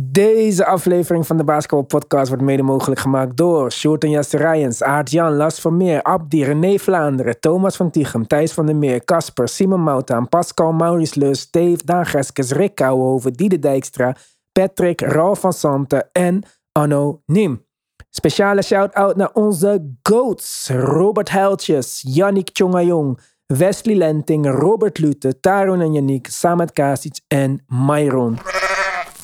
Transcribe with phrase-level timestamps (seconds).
[0.00, 5.36] Deze aflevering van de Basketball Podcast wordt mede mogelijk gemaakt door Sjoerd Jesse Rijens, Aart-Jan,
[5.36, 10.28] Lars Vermeer, Abdi, René Vlaanderen, Thomas van Tichem, Thijs van der Meer, Casper, Simon Moutaan,
[10.28, 14.16] Pascal Maurice Lus, Dave, Daan Geskes, Rick Kouwenhoven, Diede Dijkstra,
[14.52, 16.42] Patrick, Ralf van Santen en
[16.72, 17.64] Anno Nim.
[18.10, 25.92] Speciale shout-out naar onze GOATs, Robert Heiltjes, Yannick Tjongajong, Wesley Lenting, Robert Lute, Taron en
[25.92, 28.38] Yannick, Samet Kasic en Myron.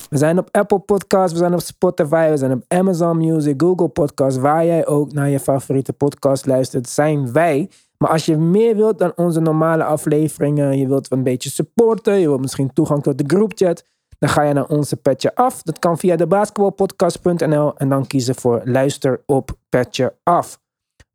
[0.09, 3.87] We zijn op Apple Podcasts, we zijn op Spotify, we zijn op Amazon Music, Google
[3.87, 4.39] Podcasts.
[4.39, 7.69] Waar jij ook naar je favoriete podcast luistert, zijn wij.
[7.97, 12.27] Maar als je meer wilt dan onze normale afleveringen, je wilt een beetje supporten, je
[12.27, 13.85] wilt misschien toegang tot de groupchat,
[14.19, 15.61] dan ga je naar onze petje af.
[15.61, 20.59] Dat kan via de basketballpodcast.nl en dan kiezen voor luister op petje af.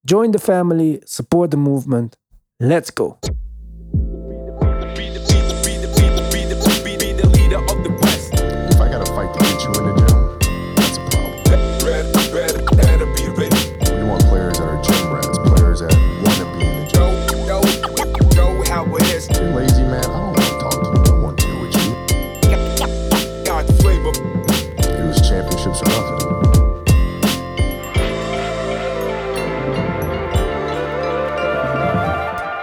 [0.01, 2.17] Join the family, support the movement.
[2.57, 3.19] Let's go.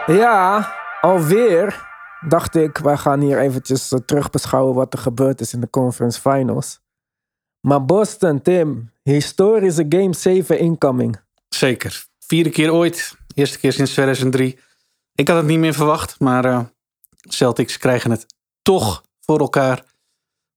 [0.07, 1.85] Ja, alweer
[2.27, 6.21] dacht ik, wij gaan hier eventjes eh, terugbeschouwen wat er gebeurd is in de conference
[6.21, 6.79] finals.
[7.59, 11.19] Maar Boston, Tim, historische game 7 incoming.
[11.49, 12.05] Zeker.
[12.19, 13.15] Vierde keer ooit.
[13.33, 14.59] Eerste keer sinds 2003.
[15.15, 16.59] Ik had het niet meer verwacht, maar eh,
[17.21, 18.25] Celtics krijgen het
[18.61, 19.83] toch voor elkaar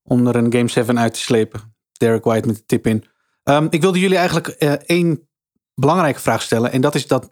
[0.03, 1.75] om er een Game 7 uit te slepen.
[1.93, 3.05] Derek White met de tip in.
[3.43, 5.29] Ehm, ik wilde jullie eigenlijk eh, één
[5.75, 6.73] belangrijke vraag stellen.
[6.73, 7.29] En dat is dat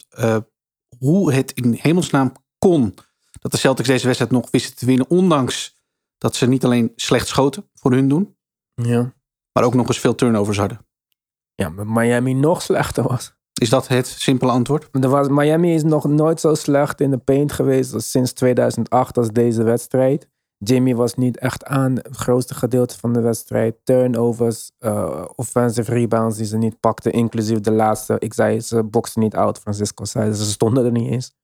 [0.98, 2.94] hoe het in hemelsnaam kon
[3.40, 5.10] dat de Celtics deze wedstrijd nog wisten te winnen.
[5.10, 5.76] Ondanks
[6.18, 8.36] dat ze niet alleen slecht schoten voor hun doen,
[8.74, 9.12] Ja.
[9.52, 10.86] maar ook nog eens veel turnovers hadden.
[11.54, 13.36] Ja, maar Miami nog slechter was.
[13.60, 14.88] Is dat het simpele antwoord?
[14.92, 15.28] Er was.
[15.28, 19.62] Miami is nog nooit zo slecht in de paint geweest als sinds 2008 als deze
[19.62, 20.28] wedstrijd.
[20.58, 23.76] Jimmy was niet echt aan het grootste gedeelte van de wedstrijd.
[23.84, 28.16] Turnovers, eh, offensive rebounds die ze niet pakten, inclusief de laatste.
[28.18, 29.58] Ik zei, ze boksten niet out.
[29.58, 31.36] Francisco zei, ze stonden er niet eens.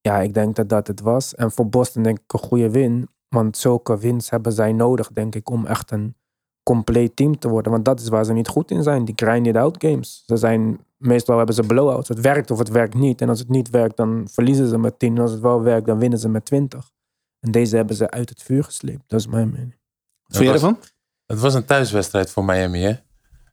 [0.00, 1.34] Ja, ik denk dat dat het was.
[1.34, 3.08] En voor Boston denk ik een goede win.
[3.28, 6.16] Want zulke wins hebben zij nodig, denk ik, om echt een
[6.62, 7.72] compleet team te worden.
[7.72, 9.04] Want dat is waar ze niet goed in zijn.
[9.04, 10.22] Die grind out games.
[10.26, 12.08] Ze zijn, meestal hebben ze blowouts.
[12.08, 13.20] Het werkt of het werkt niet.
[13.20, 15.16] En als het niet werkt, dan verliezen ze met 10.
[15.16, 16.94] En als het wel werkt, dan winnen ze met 20.
[17.40, 19.02] En deze hebben ze uit het vuur gesleept.
[19.06, 19.78] Dat is mijn mening.
[20.22, 20.78] Wat vind je ervan?
[21.26, 22.94] Het was een thuiswedstrijd voor Miami, hè?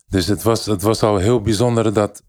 [0.07, 2.23] Dus het was, het was al heel bijzonder dat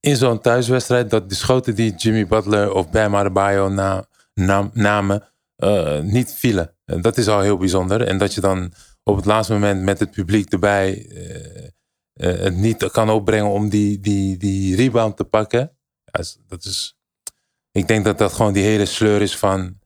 [0.00, 5.28] in zo'n thuiswedstrijd dat de schoten die Jimmy Butler of Bam Adebayo na, nam- namen
[5.56, 6.74] eh, niet vielen.
[6.84, 8.02] En dat is al heel bijzonder.
[8.02, 11.64] En dat je dan op het laatste moment met het publiek erbij eh,
[12.12, 15.76] eh, het niet kan opbrengen om die, die, die rebound te pakken.
[16.04, 16.98] Ja, dat is,
[17.70, 19.78] ik denk dat dat gewoon die hele sleur is van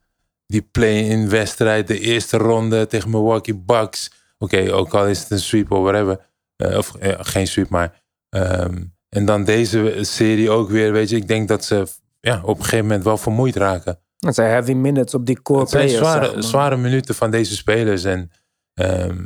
[0.46, 4.10] die play-in wedstrijd, de eerste ronde tegen Milwaukee Bucks.
[4.38, 6.26] Oké, ook al is het een sweep of whatever.
[6.56, 8.02] Eh, of eh, geen sweep, maar.
[8.28, 11.16] ehm, en dan deze serie ook weer, weet je.
[11.16, 11.86] Ik denk dat ze
[12.20, 13.98] ja, op een gegeven moment wel vermoeid raken.
[14.18, 16.06] Het zijn heavy minutes op die core Het zijn players.
[16.06, 16.42] zware, zeg maar.
[16.42, 18.04] zware minuten van deze spelers.
[18.04, 18.30] En
[18.74, 19.24] ehm,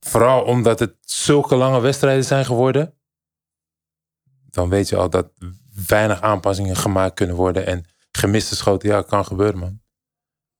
[0.00, 2.94] vooral omdat het zulke lange wedstrijden zijn geworden.
[4.50, 5.28] Dan weet je al dat
[5.86, 7.66] weinig aanpassingen gemaakt kunnen worden.
[7.66, 7.84] En
[8.16, 9.80] gemiste schoten, ja, kan gebeuren, man.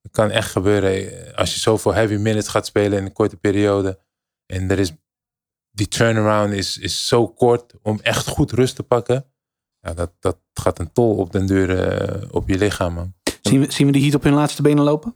[0.02, 1.34] Het kan echt gebeuren.
[1.34, 4.00] Als je zoveel heavy minutes gaat spelen in een korte periode.
[4.46, 4.92] En er is,
[5.70, 9.26] die turnaround is, is zo kort om echt goed rust te pakken.
[9.80, 13.14] Ja, dat, dat gaat een tol op den duur eh, op je lichaam, man.
[13.40, 15.14] Zien we, zien we die Heat op hun laatste benen lopen?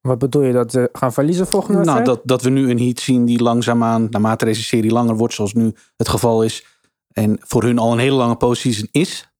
[0.00, 3.00] Wat bedoel je, dat ze gaan verliezen volgende Nou, dat, dat we nu een Heat
[3.00, 6.64] zien die langzaamaan, naarmate deze serie langer wordt, zoals nu het geval is,
[7.12, 9.35] en voor hun al een hele lange postseason is,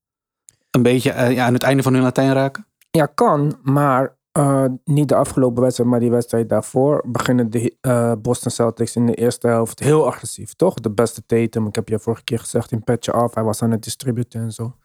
[0.77, 2.67] een beetje eh, ja, aan het einde van hun Latijn raken?
[2.91, 8.13] Ja, kan, maar eh, niet de afgelopen wedstrijd, maar die wedstrijd daarvoor beginnen de eh,
[8.23, 10.75] Boston Celtics in de eerste helft heel agressief, toch?
[10.75, 13.71] De beste Tatum, ik heb je vorige keer gezegd in Petje Af, hij was aan
[13.71, 14.77] het distributen en zo.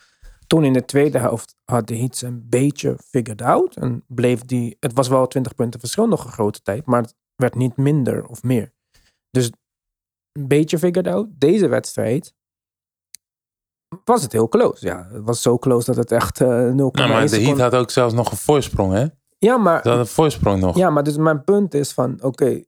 [0.47, 4.77] Toen in de tweede helft had de Heat een beetje figured out en bleef die,
[4.79, 8.25] het was wel 20 punten verschil nog een grote tijd, maar het werd niet minder
[8.25, 8.73] of meer.
[9.29, 9.51] Dus
[10.31, 11.27] een beetje figured out.
[11.31, 12.33] Deze wedstrijd
[14.03, 14.85] was het heel close.
[14.85, 17.75] Ja, het was zo close dat het echt eh 0,1 Nou, maar de Heat had
[17.75, 19.05] ook zelfs nog een voorsprong, hè?
[19.37, 20.75] Ja, maar Ze hadden een voorsprong nog.
[20.75, 22.63] ja, maar dus mijn punt is van, oké,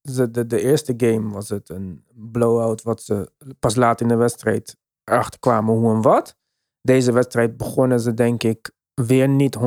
[0.00, 4.16] de, de, de eerste game was het een blowout wat ze pas laat in de
[4.16, 6.36] wedstrijd erachter kwamen hoe en wat.
[6.80, 9.62] Deze wedstrijd begonnen ze denk ik weer niet 100%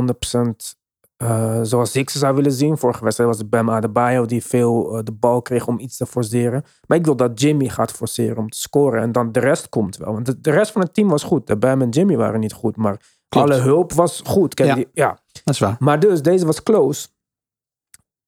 [1.24, 2.78] eh, zoals ik ze zou willen zien.
[2.78, 6.06] Vorige wedstrijd was het Bam Adebayo die veel eh, de bal kreeg om iets te
[6.06, 6.64] forceren.
[6.88, 9.02] Maar ik wil dat Jimmy gaat forceren om te scoren.
[9.02, 10.14] En dan de rest komt wel.
[10.14, 11.48] Want de, de rest van het team was goed.
[11.48, 12.76] De Bam en Jimmy waren niet goed.
[12.76, 13.50] Maar Klopt.
[13.52, 14.54] alle hulp was goed.
[14.54, 14.76] Kijk, Ja.
[14.76, 15.20] die- ja.
[15.44, 15.76] Dat is waar.
[15.80, 17.08] Maar dus, deze was close.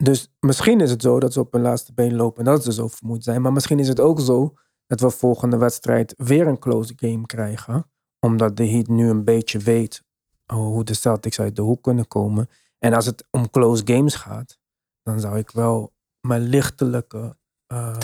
[0.03, 2.73] Dus misschien is het zo dat ze op hun laatste been lopen en dat ze
[2.73, 3.41] zo vermoeid zijn.
[3.41, 4.53] Maar misschien is het ook zo
[4.87, 7.85] dat we volgende wedstrijd weer een close game krijgen.
[8.19, 10.03] Omdat de Heat nu een beetje weet
[10.47, 12.49] oh, hoe de Celtics uit de hoek kunnen komen.
[12.83, 14.57] En als het om close games gaat,
[15.03, 15.93] dan zou ik wel
[16.27, 17.35] mijn lichtelijke
[17.67, 17.97] eh,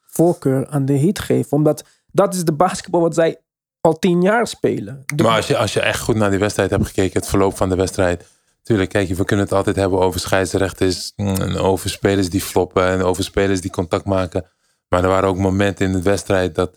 [0.00, 1.52] voorkeur aan de Heat geven.
[1.56, 3.40] Omdat dat is de basketbal wat zij
[3.80, 5.04] al tien jaar spelen.
[5.16, 7.68] Maar als je, als je echt goed naar die wedstrijd hebt gekeken, het verloop van
[7.68, 8.28] de wedstrijd.
[8.62, 11.12] Tuurlijk, kijk, we kunnen het altijd hebben over scheidsrechters.
[11.16, 12.84] mm, En over spelers die floppen.
[12.86, 14.46] En over spelers die contact maken.
[14.88, 16.76] Maar er waren ook momenten in de wedstrijd dat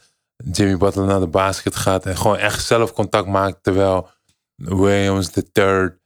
[0.52, 2.06] Jimmy Butler naar de basket gaat.
[2.06, 3.64] En gewoon echt zelf contact maakt.
[3.64, 4.10] Terwijl
[4.56, 6.02] Williams de third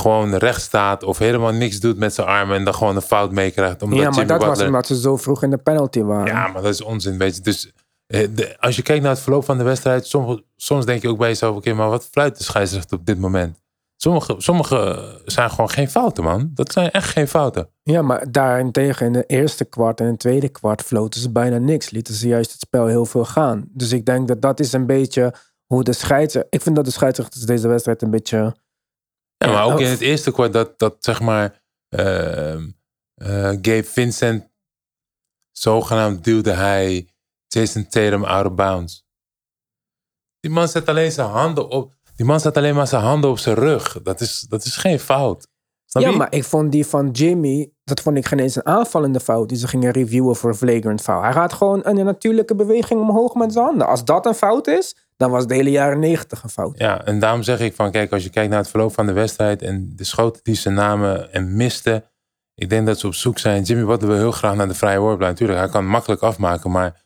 [0.00, 1.02] gewoon recht staat.
[1.02, 2.56] Of helemaal niks doet met zijn armen.
[2.56, 3.82] En dan gewoon een fout meekrijgt.
[3.82, 6.26] Omdat ja, maar Jimmy dat was omdat ze zo vroeg in de penalty waren.
[6.26, 7.40] Ja, maar dat is onzin, weet je.
[7.42, 7.72] Dus
[8.06, 11.08] eh, de- als je kijkt naar het verloop van de wedstrijd, soms, soms denk je
[11.08, 13.58] ook bij jezelf, oké, maar wat fluit de scheidsrechter op dit moment?
[13.96, 16.50] Sommige, sommige zijn gewoon geen fouten, man.
[16.54, 17.68] Dat zijn echt geen fouten.
[17.82, 21.90] Ja, maar daarentegen in de eerste kwart en het tweede kwart floten ze bijna niks.
[21.90, 23.64] Lieten ze juist het spel heel veel gaan.
[23.68, 25.34] Dus ik denk dat dat is een beetje
[25.66, 26.52] hoe de scheidsrechter...
[26.52, 28.56] Ik vind dat de scheidsrechters deze wedstrijd een beetje...
[29.36, 32.56] Ja, maar ook in het eerste kwart dat, dat zeg maar, eh,
[33.62, 34.50] Gabe Vincent,
[35.52, 37.08] zogenaamd duwde hij
[37.46, 39.04] Jason Tatum out of bounds.
[40.40, 43.38] Die man zet alleen zijn handen op, die man zet alleen maar zijn handen op
[43.38, 44.02] zijn rug.
[44.02, 45.48] Dat is, dat is geen fout.
[45.84, 46.16] Snap ja, je?
[46.16, 47.70] maar ik vond die van Jimmy...
[47.84, 51.22] Dat vond ik geen eens een aanvallende fout die ze gingen reviewen voor flagrant foul.
[51.22, 53.86] Hij gaat gewoon een natuurlijke beweging omhoog met zijn handen.
[53.86, 56.78] Als dat een fout is, dan was de hele jaren negentig een fout.
[56.78, 59.12] Ja, en daarom zeg ik van, kijk, als je kijkt naar het verloop van de
[59.12, 62.04] wedstrijd en de schoten die ze namen en misten,
[62.54, 63.62] ik denk dat ze op zoek zijn.
[63.62, 65.30] Jimmy Butler wil heel graag naar de vrije worplijn.
[65.30, 67.04] Natuurlijk, hij kan het makkelijk afmaken, maar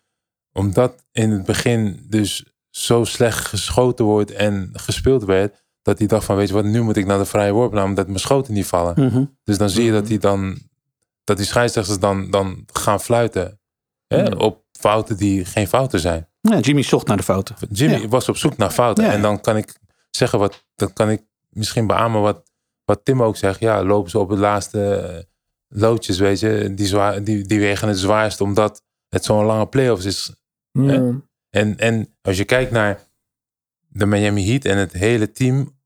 [0.53, 6.25] omdat in het begin dus zo slecht geschoten wordt en gespeeld werd, dat hij dacht
[6.25, 8.67] van, weet je wat, nu moet ik naar de vrije worplijn, omdat mijn schoten niet
[8.67, 8.95] vallen.
[8.97, 9.25] Mhm.
[9.45, 10.59] Dus dan zie je dat hij dan,
[11.25, 13.61] dat die scheidsrechters dan, dan gaan fluiten
[14.07, 14.39] hè, Mhm.
[14.39, 16.29] op fouten die geen fouten zijn.
[16.41, 17.57] Ja, Jimmy zocht naar de fouten.
[17.71, 18.09] Jimmy Ja.
[18.09, 19.05] was op zoek naar fouten.
[19.05, 19.13] Ja.
[19.13, 19.77] En dan kan ik
[20.11, 22.51] zeggen wat, dan kan ik misschien beamen wat,
[22.85, 23.61] wat Tim ook zegt.
[23.61, 25.23] Ja, lopen ze op het laatste eh,
[25.69, 26.75] loodjes, weet je.
[26.75, 30.33] Die, zwaar, die, die wegen het zwaarst omdat het zo'n lange playoffs is.
[31.51, 33.01] En, en als je kijkt naar
[33.89, 35.79] de Miami Heat en het hele team,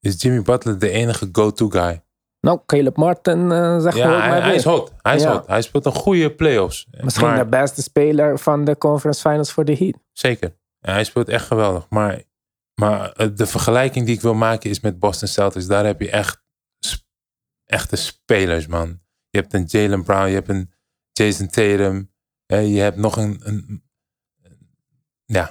[0.00, 2.02] is Jimmy Butler de enige go-to guy.
[2.44, 4.92] Nou, Caleb Martin uh, zegt Ja, gewoon hij, maar hij is hot.
[5.02, 5.32] Hij is Ja.
[5.32, 5.46] hot.
[5.46, 6.86] Hij speelt een goede playoffs.
[6.90, 9.94] Misschien Maar- de beste speler van de conference finals voor de Heat.
[10.12, 10.56] Zeker.
[10.78, 11.86] Ja, hij speelt echt geweldig.
[11.88, 12.22] Maar,
[12.74, 15.66] maar eh, de vergelijking die ik wil maken is met Boston Celtics.
[15.66, 16.42] Daar heb je echt
[17.64, 19.00] echte spelers, man.
[19.30, 20.72] Je hebt een Jalen Brown, je hebt een
[21.12, 22.10] Jason Tatum.
[22.46, 23.82] je hebt nog een, een,
[25.24, 25.48] Ja,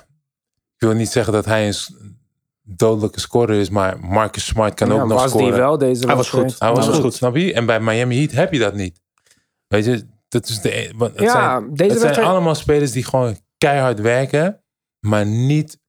[0.75, 1.73] ik wil niet zeggen dat hij een
[2.63, 5.47] dodelijke scorer is, maar Marcus Smart kan Ja, ook nog was scoren.
[5.47, 6.59] die wel deze Hij was goed.
[6.59, 7.53] Hij was, was goed, snap je?
[7.53, 9.01] En bij Miami Heat heb je dat niet.
[9.67, 12.27] Weet je, dat is de, e- het Ja, zijn, deze het zijn wedstrijd...
[12.27, 14.63] allemaal spelers die gewoon keihard werken,
[14.99, 15.79] maar niet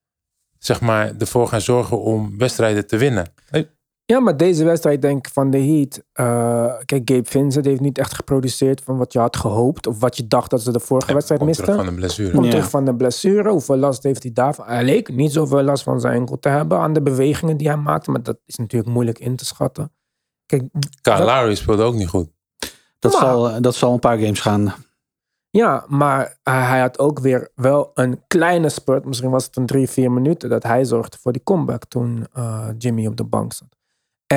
[0.58, 3.32] zeg maar ervoor gaan zorgen om wedstrijden te winnen.
[4.06, 6.02] Ja, maar deze wedstrijd denk ik van de Heat.
[6.12, 9.86] eh, kijk, Gabe Vincent heeft niet echt geproduceerd van wat je had gehoopt.
[9.86, 11.84] Of wat je dacht dat ze de vorige wedstrijd Komt terug misten.
[11.84, 12.30] van een blessure.
[12.32, 12.50] Komt Ja.
[12.50, 13.50] terug van de blessure.
[13.50, 14.66] Hoeveel last heeft hij daarvan?
[14.66, 17.76] Hij leek niet zoveel last van zijn enkel te hebben aan de bewegingen die hij
[17.76, 18.10] maakte.
[18.10, 19.92] Maar dat is natuurlijk moeilijk in te schatten.
[20.46, 20.62] Kijk,
[21.02, 22.28] Kyle speelde ook niet goed.
[22.98, 24.74] Dat, Maar- zal, dat zal een paar games gaan.
[25.50, 29.04] ja, maar hij hij had ook weer wel een kleine spurt.
[29.04, 32.68] Misschien was het een drie, vier minuten dat hij zorgde voor die comeback toen eh,
[32.78, 33.73] Jimmy op de bank zat.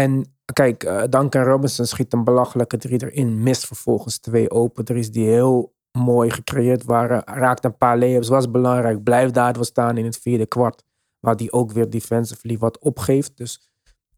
[0.01, 3.43] En kijk, eh, Duncan Robinson schiet een belachelijke drie erin.
[3.43, 7.21] Mist vervolgens twee open drie's die heel mooi gecreëerd waren.
[7.25, 9.03] Raakt een paar layups, was belangrijk.
[9.03, 10.83] Blijft daar wel staan in het vierde kwart.
[11.19, 13.37] Waar die ook weer defensively wat opgeeft.
[13.37, 13.69] Dus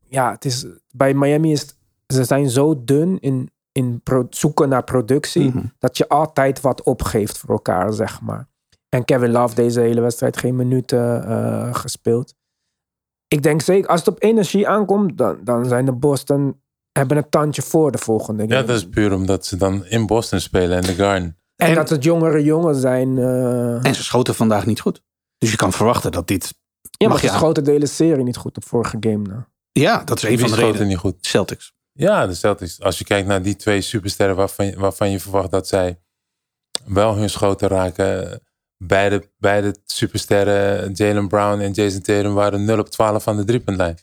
[0.08, 4.70] ja, het is, bij Miami is het- ze zijn zo dun in, in pro- zoeken
[4.70, 5.48] naar productie.
[5.50, 5.66] Mhm.
[5.78, 8.48] Dat je altijd wat opgeeft voor elkaar, zeg maar.
[8.90, 12.36] En Kevin Love deze hele wedstrijd geen minuten eh, gespeeld.
[13.30, 17.30] Ik denk zeker, als het op energie aankomt, dan, dan zijn de Boston hebben een
[17.30, 18.68] tandje voor de volgende Ja, game.
[18.68, 21.38] dat is puur omdat ze dan in Boston spelen en de Garden.
[21.56, 23.18] En, En- dat het jongere jongens zijn.
[23.18, 25.02] eh, En ze schoten vandaag niet goed.
[25.38, 26.44] Dus je kan verwachten dat dit...
[26.82, 29.18] ja, maar mag ze schoten de hele serie niet goed op vorige game.
[29.28, 29.42] Nou.
[29.72, 30.88] Ja, dat is een Wie van de schoten redenen.
[30.88, 31.16] niet goed?
[31.22, 31.74] Celtics.
[31.92, 32.82] Ja, de Celtics.
[32.82, 36.00] Als je kijkt naar die twee supersterren waarvan, waarvan je verwacht dat zij
[36.86, 38.42] wel hun schoten raken.
[38.84, 43.98] Beide, beide supersterren, Jalen Brown en Jason Tatum, waren 0 op 12 van de driepuntlijn.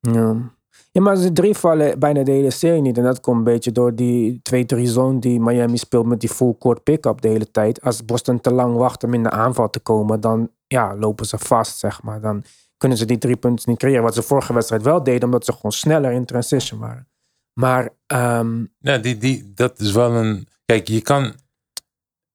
[0.00, 0.52] Ja.
[0.92, 2.96] Ja, maar ze drie vallen bijna de hele serie niet.
[2.98, 4.40] En dat komt een beetje door die
[4.76, 7.82] 2-3 zone die Miami speelt met die full court pick-up de hele tijd.
[7.82, 11.38] Als Boston te lang wacht om in de aanval te komen, dan ja, lopen ze
[11.38, 12.20] vast, zeg maar.
[12.20, 12.44] Dan
[12.76, 14.02] kunnen ze die drie punten niet creëren.
[14.02, 17.08] Wat ze vorige wedstrijd wel deden, omdat ze gewoon sneller in transition waren.
[17.52, 20.48] Maar ehm, Ja, die, die, dat is wel een.
[20.64, 21.34] Kijk, je kan.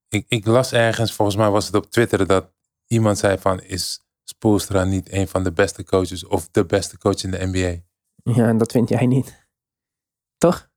[0.08, 2.52] Ik, ik las ergens, volgens mij was het op Twitter, dat
[2.88, 7.24] iemand zei van is Spoelstra niet een van de beste coaches of de beste coach
[7.24, 7.84] in de NBA?
[8.34, 9.48] ja, en dat vind jij niet.
[10.38, 10.70] Toch?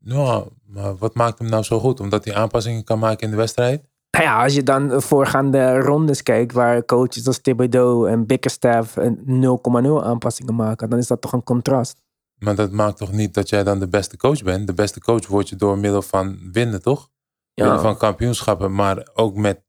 [0.00, 2.00] Nou, maar wat maakt hem nou zo goed?
[2.00, 3.88] Omdat hij aanpassingen kan maken in de wedstrijd?
[4.10, 9.44] Nou ja, als je dan voorgaande rondes kijkt waar coaches als Thibodeau en Bickerstaff een
[9.44, 12.02] 0,0 aanpassingen maken, dan is dat toch een contrast.
[12.38, 14.66] Maar dat maakt toch niet dat jij dan de beste coach bent?
[14.66, 17.10] De beste coach word je door middel van winnen, toch?
[17.58, 19.66] Van kampioenschappen, maar ook met.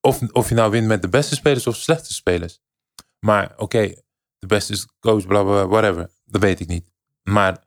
[0.00, 2.60] Of, of je nou wint met de beste spelers of slechte spelers.
[3.18, 3.94] Maar oké,
[4.38, 6.10] de beste is coach, bla bla, whatever.
[6.24, 6.86] Dat weet ik niet.
[7.22, 7.64] Maar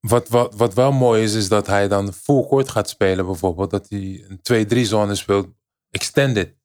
[0.00, 3.70] wat, wat, wat wel mooi is, is dat hij dan full court gaat spelen, bijvoorbeeld.
[3.70, 5.48] Dat hij een 2-3 zone speelt,
[5.90, 6.56] extended.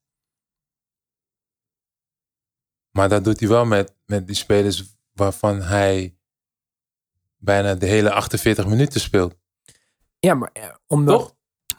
[2.91, 6.17] Maar dat doet hij wel met, met die spelers waarvan hij
[7.38, 9.35] bijna de hele 48 minuten speelt.
[10.19, 11.19] Ja, maar ja, omdat.
[11.19, 11.35] Toch?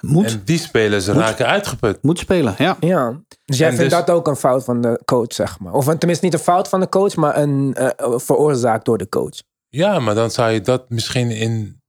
[0.06, 2.02] Moet, En die spelers raken uitgeput.
[2.02, 2.76] moet spelen, ja.
[2.80, 5.72] Ja, dus jij En vindt dus- dat ook een fout van de coach, zeg maar.
[5.72, 9.42] Of tenminste niet een fout van de coach, maar een eh, veroorzaakt door de coach.
[9.68, 11.80] Ja, maar dan zou je dat misschien in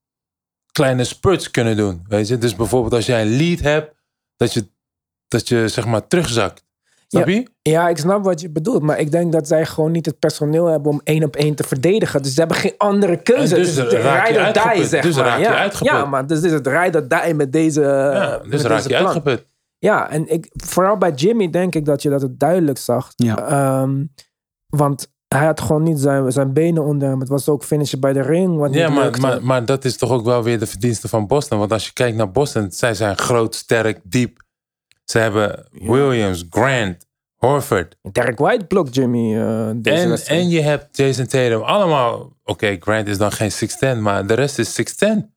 [0.71, 2.05] kleine spurts kunnen doen.
[2.07, 2.37] Weet je?
[2.37, 3.95] Dus bijvoorbeeld als jij een lead hebt,
[4.35, 4.67] dat je,
[5.27, 6.63] dat je zeg maar terugzakt.
[7.13, 7.47] Snap je?
[7.61, 10.65] Ja, ik snap wat je bedoelt, maar ik denk dat zij gewoon niet het personeel
[10.65, 12.21] hebben om één op één te verdedigen.
[12.23, 13.55] Dus ze hebben geen andere keuze.
[13.55, 15.25] En dus het raak je die, zeg Dus maar.
[15.25, 15.57] raak je ja.
[15.57, 15.93] uitgeput.
[15.93, 17.81] Ja, maar dus is het die met deze.
[17.81, 19.05] Ja, met dus raak deze je plan.
[19.05, 19.45] uitgeput.
[19.77, 23.11] Ja, en ik, vooral bij Jimmy denk ik dat je dat het duidelijk zag.
[23.15, 23.47] Ja.
[23.47, 24.03] Ehm,
[24.67, 27.19] want hij had gewoon niet zijn, zijn benen onder hem.
[27.19, 28.57] Het was ook finishen bij de ring.
[28.57, 31.27] Wat Ja, niet maar, maar, maar dat is toch ook wel weer de verdienste van
[31.27, 31.59] Boston.
[31.59, 34.41] Want als je kijkt naar Boston, zij zijn groot, sterk, diep.
[35.05, 37.05] Ze hebben Williams, Grant,
[37.35, 37.95] Horford.
[38.11, 39.33] Derek White blokt Jimmy
[39.81, 40.41] deze En, wedstrijd.
[40.41, 41.61] en je hebt Jason Tatum.
[41.61, 45.31] Allemaal, oké, Grant is dan geen 6'10, maar de rest is 6'10.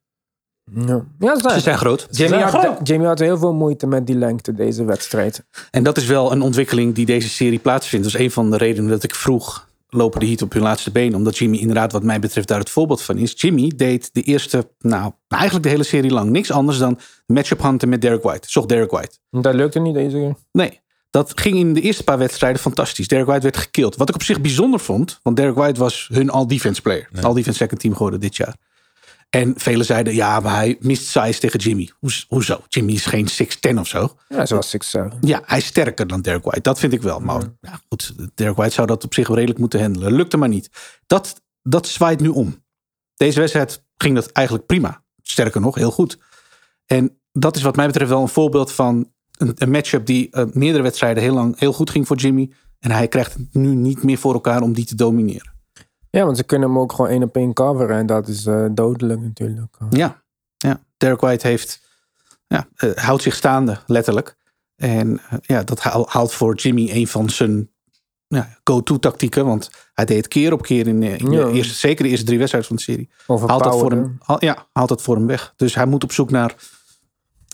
[0.73, 2.07] Ja, ja ze zijn- groot.
[2.11, 2.87] Jimmy, zijn had, groot.
[2.87, 5.43] Jimmy had heel veel moeite met die lengte deze wedstrijd.
[5.71, 8.05] En dat is wel een ontwikkeling die deze serie plaatsvindt.
[8.05, 10.91] Dat is een van de redenen dat ik vroeg lopen de Heat op hun laatste
[10.91, 11.15] been.
[11.15, 13.33] Omdat Jimmy inderdaad wat mij betreft daar het voorbeeld van is.
[13.35, 17.89] Jimmy deed de eerste, nou eigenlijk de hele serie lang niks anders dan matchup hunten
[17.89, 18.49] met Derek White.
[18.49, 19.17] Zocht Derek White.
[19.31, 20.35] Dat lukte niet deze keer.
[20.51, 23.07] Nee, dat ging in de eerste paar wedstrijden fantastisch.
[23.07, 23.95] Derek White werd gekild.
[23.95, 27.09] Wat ik op zich bijzonder vond, want Derek White was hun all-defense player.
[27.21, 28.55] All-defense second team geworden dit jaar.
[29.29, 31.89] En velen zeiden, ja, maar hij mist size tegen Jimmy.
[31.99, 32.61] Hoez- Hoezo?
[32.67, 34.15] Jimmy is geen 6'10 of zo.
[34.27, 35.09] Ja, zoals ik zo.
[35.21, 36.61] Ja, hij is sterker dan Derek White.
[36.61, 37.19] Dat vind ik wel.
[37.19, 40.13] Maar ja, goed, Derek White zou dat op zich wel redelijk moeten handelen.
[40.13, 40.69] Lukte maar niet.
[41.07, 42.63] Dat, dat zwaait nu om.
[43.15, 45.03] Deze wedstrijd ging dat eigenlijk prima.
[45.21, 46.17] Sterker nog, heel goed.
[46.85, 50.45] En dat is wat mij betreft wel een voorbeeld van een, een matchup die eh,
[50.51, 52.51] meerdere wedstrijden heel lang heel goed ging voor Jimmy.
[52.79, 55.55] En hij krijgt het nu niet meer voor elkaar om die te domineren.
[56.17, 57.97] Ja, want ze kunnen hem ook gewoon één op één coveren.
[57.97, 59.77] En dat is eh, dodelijk natuurlijk.
[59.89, 60.23] Ja,
[60.57, 60.79] ja.
[60.97, 61.81] Derek White heeft,
[62.47, 64.35] ja, eh, houdt zich staande, letterlijk.
[64.75, 67.69] En eh, ja, dat haal- haalt voor Jimmy een van zijn
[68.27, 69.45] ja, go-to tactieken.
[69.45, 72.69] Want hij deed het keer op keer in, de eerste, zeker de eerste drie wedstrijden
[72.69, 73.09] van de serie.
[73.47, 75.53] Haalt dat, voor hem, haal- ja, haalt dat voor hem weg.
[75.55, 76.55] Dus hij moet op zoek naar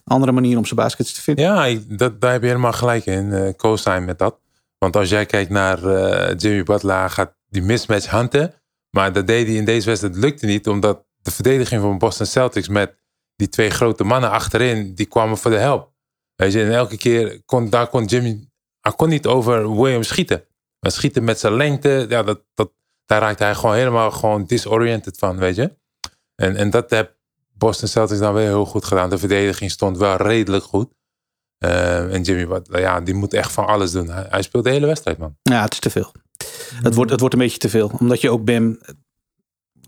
[0.04, 1.46] andere manieren om zijn baskets te vinden.
[1.46, 3.32] Ja, dat, daar heb je helemaal gelijk in.
[3.34, 4.40] eh co-sign met dat.
[4.78, 8.54] Want als jij kijkt naar eh, Jimmy Butler, gaat die mismatch hunten.
[8.90, 10.16] Maar dat deed hij in deze wedstrijd.
[10.16, 12.96] Lukte niet, omdat de verdediging van Boston Celtics met
[13.36, 15.92] die twee grote mannen achterin, die kwamen voor de help.
[16.36, 20.46] Weet je, en elke keer kon, daar kon Jimmy, hij kon niet over Williams schieten.
[20.80, 22.72] Maar schieten met zijn lengte, ja, dat, dat,
[23.06, 25.76] daar raakte hij gewoon helemaal gewoon disoriented van, weet je.
[26.36, 27.16] En, en dat heb
[27.54, 29.10] Boston Celtics dan weer heel goed gedaan.
[29.10, 30.94] De verdediging stond wel redelijk goed.
[31.58, 34.10] Eh, en Jimmy ja, die moet echt van alles doen.
[34.10, 35.38] Hij speelt de hele wedstrijd, man.
[35.42, 36.12] Ja, het is te veel.
[36.84, 37.92] Het, wordt, het wordt een beetje te veel.
[38.00, 38.78] Omdat je ook Bam...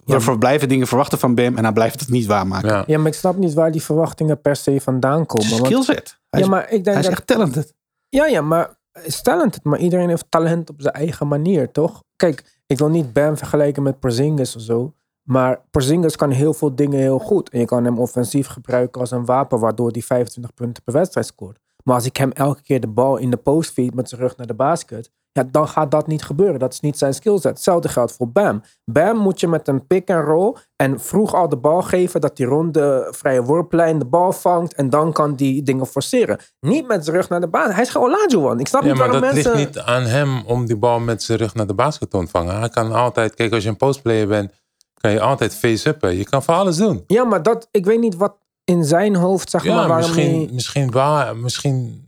[0.05, 2.69] We blijven dingen verwachten van Bam en hij blijft het niet waarmaken.
[2.69, 2.83] Ja.
[2.87, 5.45] Ja, maar ik snap niet waar die verwachtingen per se vandaan komen.
[5.47, 6.19] Skillset.
[6.29, 7.73] Hij, ja, is, maar ik denk hij is dat, echt talented.
[8.09, 9.63] Ja, ja, maar stellend het.
[9.63, 12.03] Maar iedereen heeft talent op zijn eigen manier, toch?
[12.15, 14.93] Kijk, ik wil niet Bam vergelijken met Porzingis of zo.
[15.23, 17.49] Maar Porzingis kan heel veel dingen heel goed.
[17.49, 19.59] En je kan hem offensief gebruiken als een wapen...
[19.59, 21.59] waardoor hij 25 punten per wedstrijd scoort.
[21.83, 24.37] Maar als ik hem elke keer de bal in de post feed met zijn rug
[24.37, 25.11] naar de basket...
[25.35, 26.59] Ja, dan gaat dat niet gebeuren.
[26.59, 27.51] Dat is niet zijn skillset.
[27.51, 28.63] Hetzelfde geldt voor Bam.
[28.85, 32.37] Bam moet je met een pick and roll en vroeg al de bal geven dat
[32.37, 36.39] hij rond de vrije worplijn de bal vangt en dan kan die dingen forceren.
[36.59, 37.71] Niet met zijn rug naar de baan.
[37.71, 38.59] Hij is gewoon Olajuwon.
[38.59, 39.55] Ik snap Ja, niet maar waarom dat mensen...
[39.55, 42.59] ligt niet aan hem om die bal met zijn rug naar de basket te ontvangen.
[42.59, 44.51] Hij kan altijd, kijk, als je een postplayer bent,
[44.93, 46.15] kan je altijd face-uppen.
[46.15, 47.03] Je kan van alles doen.
[47.07, 50.35] Ja, maar dat, ik weet niet wat in zijn hoofd, zeg Ja, maar, waarom misschien,
[50.35, 50.49] hij...
[50.53, 52.03] misschien waar, misschien...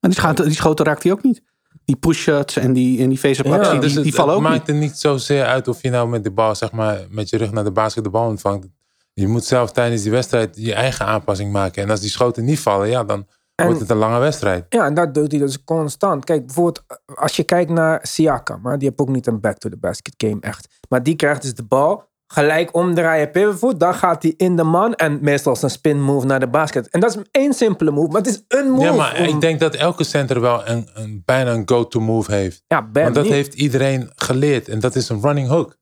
[0.00, 1.42] Maar die, schoten, die schoten raakt hij ook niet.
[1.90, 4.42] Die push-shots en die, en die face-up Ja, actie, dus die, het, die vallen het
[4.44, 4.68] ook maakt niet.
[4.76, 7.52] er niet zozeer uit of je nou met de bal, zeg maar, met je rug
[7.52, 8.66] naar de basket de bal ontvangt.
[9.12, 11.82] Je moet zelf tijdens die wedstrijd je eigen aanpassing maken.
[11.82, 14.66] En als die schoten niet vallen, ja, dan En- wordt het een lange wedstrijd.
[14.68, 16.24] Ja, en dat doet hij dus constant.
[16.24, 20.40] Kijk, bijvoorbeeld als je kijkt naar Siakam, maar die heeft ook niet een back-to-the-basket game
[20.40, 20.68] echt.
[20.88, 24.94] Maar die krijgt dus de bal, gelijk omdraaien pivot, dan gaat hij in de man
[24.94, 26.88] en meestal is een spin move naar de basket.
[26.88, 28.84] En dat is één simpele move, maar het is een move.
[28.84, 32.32] Ja, maar om- ik denk dat elke center wel een, een, bijna een go-to move
[32.32, 32.62] heeft.
[32.66, 33.32] Ja, Want dat niet.
[33.32, 34.68] heeft iedereen geleerd.
[34.68, 35.76] En dat is een running hook.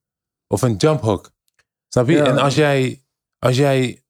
[0.46, 1.30] Of een jump hook.
[1.88, 2.12] Snap je?
[2.16, 2.24] Ja.
[2.24, 3.04] En als jij,
[3.38, 4.02] als jij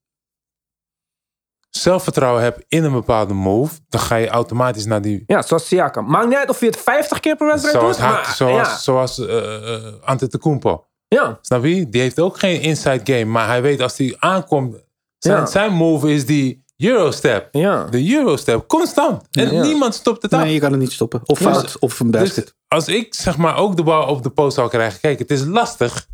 [1.71, 5.23] zelfvertrouwen hebt in een bepaalde move, dan ga je automatisch naar die.
[5.27, 6.11] Ja, zoals Siakam.
[6.11, 8.69] Maakt niet uit of je het 50 keer per wedstrijd Zoals, doet, Haak- maar zoals,
[8.69, 8.77] ja.
[8.77, 10.88] zoals eh, eh, Antetokounmpo.
[11.09, 11.39] Ja.
[11.43, 11.89] Snap je?
[11.89, 13.25] Die heeft ook geen inside game.
[13.25, 14.77] Maar hij weet als hij aankomt.
[15.19, 15.47] Zijn, Ja.
[15.47, 17.49] zijn move is die Eurostep.
[17.53, 17.85] Ja.
[17.85, 18.67] De Eurostep.
[18.69, 19.23] Constant.
[19.31, 19.63] En Ja.
[19.63, 20.43] niemand stopt het af.
[20.43, 21.21] Nee, je kan het niet stoppen.
[21.27, 22.35] Of fout, of een basket.
[22.45, 25.01] Dus als ik zeg maar ook de bal op de post zou krijgen.
[25.01, 26.07] Kijk, het is lastig.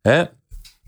[0.00, 0.24] Hè?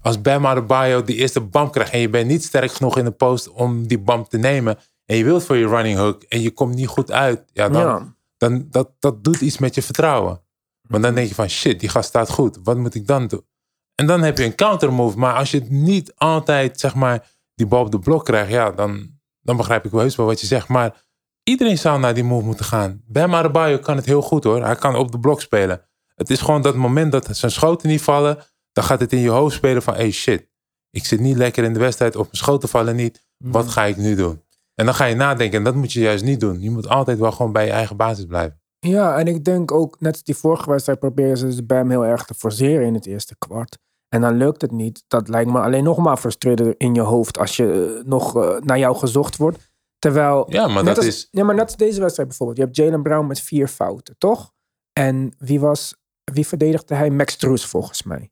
[0.03, 1.93] Als Bam Adebayo die eerste bam krijgt.
[1.93, 4.79] En je bent niet sterk genoeg in de post om die bam te nemen.
[5.07, 6.23] En je wilt voor je running hook.
[6.23, 7.45] En je komt niet goed uit.
[7.53, 8.15] Ja, dan, Ja.
[8.37, 10.41] dan dat, dat doet iets met je vertrouwen.
[10.89, 12.59] Maar dan denk je van shit, die gast staat goed.
[12.63, 13.47] Wat moet ik dan doen?
[13.95, 15.19] En dan heb je een counter move.
[15.19, 18.51] Maar als je niet altijd zeg maar die bal op de blok krijgt.
[18.51, 19.11] Ja, dan,
[19.41, 20.69] dan begrijp ik wel heus wel wat je zegt.
[20.69, 21.05] Maar
[21.43, 23.03] iedereen zou naar die move moeten gaan.
[23.07, 24.65] Bam Adebayo kan het heel goed hoor.
[24.65, 25.83] Hij kan op de blok spelen.
[26.15, 28.39] Het is gewoon dat moment dat zijn schoten niet vallen.
[28.73, 30.49] Dan gaat het in je hoofd spelen van hey shit.
[30.91, 32.17] Ik zit niet lekker in de wedstrijd.
[32.17, 33.27] Of mijn schoten vallen niet.
[33.39, 34.43] Wat ga ik nu doen?
[34.75, 35.59] En dan ga je nadenken.
[35.59, 36.61] En dat moet je juist niet doen.
[36.61, 38.63] Je moet altijd wel gewoon bij je eigen basis blijven.
[38.89, 42.05] Ja, en ik denk ook, net als die vorige wedstrijd, proberen ze dus Bam heel
[42.05, 43.79] erg te forceren in het eerste kwart.
[44.09, 45.05] En dan lukt het niet.
[45.09, 48.61] Dat lijkt me alleen nog maar frustrerender in je hoofd als je eh, nog eh,
[48.61, 49.73] naar jou gezocht wordt.
[49.99, 50.47] Terwijl.
[50.49, 51.29] Ja, maar net dat als, is...
[51.31, 52.59] Ja, maar net als deze wedstrijd bijvoorbeeld.
[52.59, 54.53] Je hebt Jalen Brown met vier fouten, toch?
[54.93, 55.95] En wie was.
[56.33, 57.11] Wie verdedigde hij?
[57.11, 58.31] Max Truus volgens mij.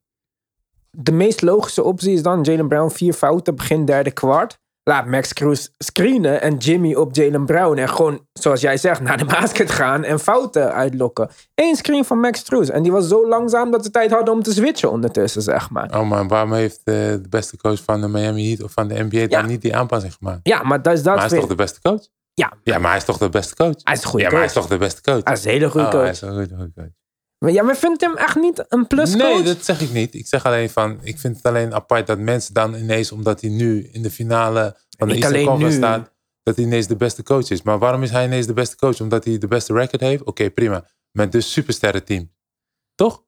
[0.91, 4.59] De meest logische optie is dan Jalen Brown vier fouten, begin derde kwart.
[4.83, 7.77] Laat Max Cruz screenen en Jimmy op Jalen Brown.
[7.77, 11.29] En gewoon, zoals jij zegt, naar de basket gaan en fouten uitlokken.
[11.55, 12.69] Eén screen van Max Cruz.
[12.69, 15.99] En die was zo langzaam dat ze tijd hadden om te switchen ondertussen, zeg maar.
[15.99, 19.03] Oh man, waarom heeft eh, de beste coach van de Miami Heat of van de
[19.09, 20.39] NBA dan niet die aanpassing gemaakt?
[20.43, 22.01] Ja, maar dat is dat Maar hij is toch de beste coach?
[22.33, 23.75] Ja, Ja, maar hij is toch de beste coach?
[23.83, 24.63] hij is een goede ja, maar hij is coach.
[24.67, 25.21] toch de beste coach?
[25.23, 26.01] Hij is een hele goede Oh, coach.
[26.03, 26.87] hij is een goede, goede coach.
[27.51, 29.21] Ja, maar vindt hem echt niet een plus coach?
[29.33, 30.13] Nee, dat zeg ik niet.
[30.13, 33.49] Ik zeg alleen van, ik vind het alleen apart dat mensen dan ineens, omdat hij
[33.49, 35.83] nu in de finale van de Niet Eastern Conference nu.
[35.83, 36.11] staat,
[36.43, 37.61] dat hij ineens de beste coach is.
[37.61, 39.01] Maar waarom is hij ineens de beste coach?
[39.01, 40.23] Omdat hij de beste record heeft?
[40.23, 40.87] Oké, prima.
[41.11, 42.31] Met dus supersterren team.
[42.95, 43.23] Toch?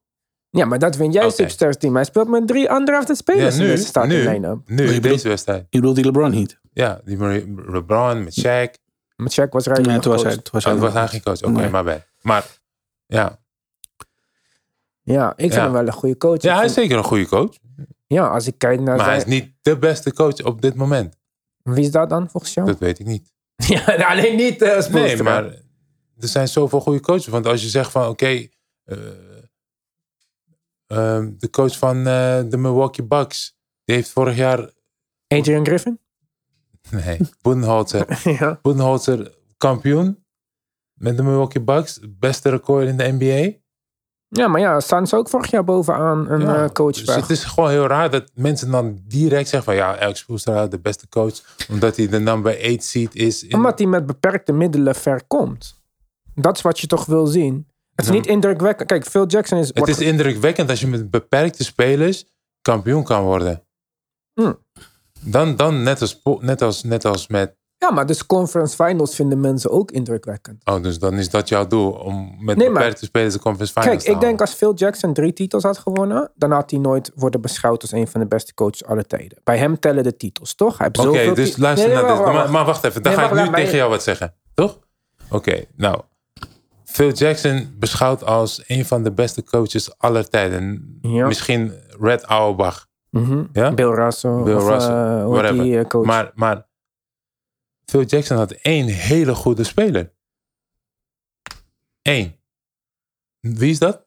[0.50, 1.34] Ja, maar dat vind jij Oké.
[1.34, 1.94] superstars team.
[1.94, 4.58] Hij speelt met drie undrafted spelers Ja, in nu, deze starting nu, line-up.
[4.66, 5.66] nu, je in bedoelt- deze wedstrijd.
[5.70, 6.58] Je bedoelt die LeBron Heat?
[6.72, 8.72] Ja, die Marie- LeBron met Shaq.
[9.16, 10.42] Met Shaq was Riley Nee, toen was hij, coach.
[10.42, 11.42] toen was Oh, hij was hij geen coach.
[11.42, 11.70] Oké, Nee.
[11.70, 12.06] maar bij.
[12.20, 12.46] Maar,
[13.06, 13.38] ja.
[15.06, 15.62] Ja, ik vind Ja.
[15.62, 16.42] hem wel een goede coach.
[16.42, 17.54] Ja, hij is zeker een goede coach.
[18.06, 21.16] ja, als ik kijk naar Maar hij is niet de beste coach op dit moment.
[21.62, 22.66] Wie is dat dan volgens jou?
[22.66, 23.32] Dat weet ik niet.
[23.66, 25.44] Ja, alleen niet uh, Nee, maar
[26.18, 27.26] er zijn zoveel goede coaches.
[27.26, 28.48] Want als je zegt van oké,
[28.84, 28.98] eh,
[30.86, 34.70] ehm, de coach van eh, de Milwaukee Bucks, die heeft vorig jaar,
[35.28, 36.00] Adrian Griffin?
[36.90, 38.60] nee, Budenholzer, ja.
[39.56, 40.24] Kampioen
[40.92, 43.64] met de Milwaukee Bucks, beste record in de NBA.
[44.36, 47.44] Ja, maar ja, Suns ook vorig jaar bovenaan een Ja, eh, coach dus het is
[47.44, 51.34] gewoon heel raar dat mensen dan direct zeggen van ja, Alex Spoelstra, de beste coach,
[51.70, 53.42] omdat hij de number 8 seed is.
[53.42, 55.74] In, Omdat hij met beperkte middelen ver komt.
[56.34, 57.66] Dat is wat je toch wil zien.
[57.94, 58.18] Het is Ja.
[58.18, 58.88] niet indrukwekkend.
[58.88, 59.66] Kijk, Phil Jackson is...
[59.68, 62.26] het wordt is indrukwekkend als je met beperkte spelers
[62.62, 63.62] kampioen kan worden.
[64.34, 64.58] Hmm.
[65.20, 67.56] Dan, dan net, als, net, als, net als met.
[67.78, 70.62] Ja, maar dus conference finals vinden mensen ook indrukwekkend.
[70.64, 73.90] Oh, dus dan is dat jouw doel om met Nee, beperkte spelers de conference finals
[73.90, 77.12] Kijk, te ik denk als Phil Jackson drie titels had gewonnen, dan had hij nooit
[77.14, 79.38] worden beschouwd als een van de beste coaches aller tijden.
[79.44, 80.78] Bij hem tellen de titels, toch?
[80.78, 82.24] Hij heeft Oké, dus luister Nee, nee, naar dit.
[82.24, 82.50] Maar, wacht.
[82.50, 84.34] maar wacht even, dan ga ik nu mij- tegen jou wat zeggen.
[84.54, 84.78] Toch?
[85.30, 86.00] Oké, nou.
[86.84, 90.98] Phil Jackson beschouwd als een van de beste coaches aller tijden.
[91.00, 91.26] Ja.
[91.26, 92.86] Misschien Red Auerbach.
[93.10, 93.44] Mhm.
[93.52, 93.72] Ja?
[93.72, 94.42] Bill Russell.
[94.42, 96.04] Bill of, Russell, eh, die eh, coach?
[96.04, 96.66] Maar, maar
[97.90, 100.12] Phil Jackson had één hele goede speler.
[102.02, 102.36] Eén.
[103.40, 104.04] Wie is dat?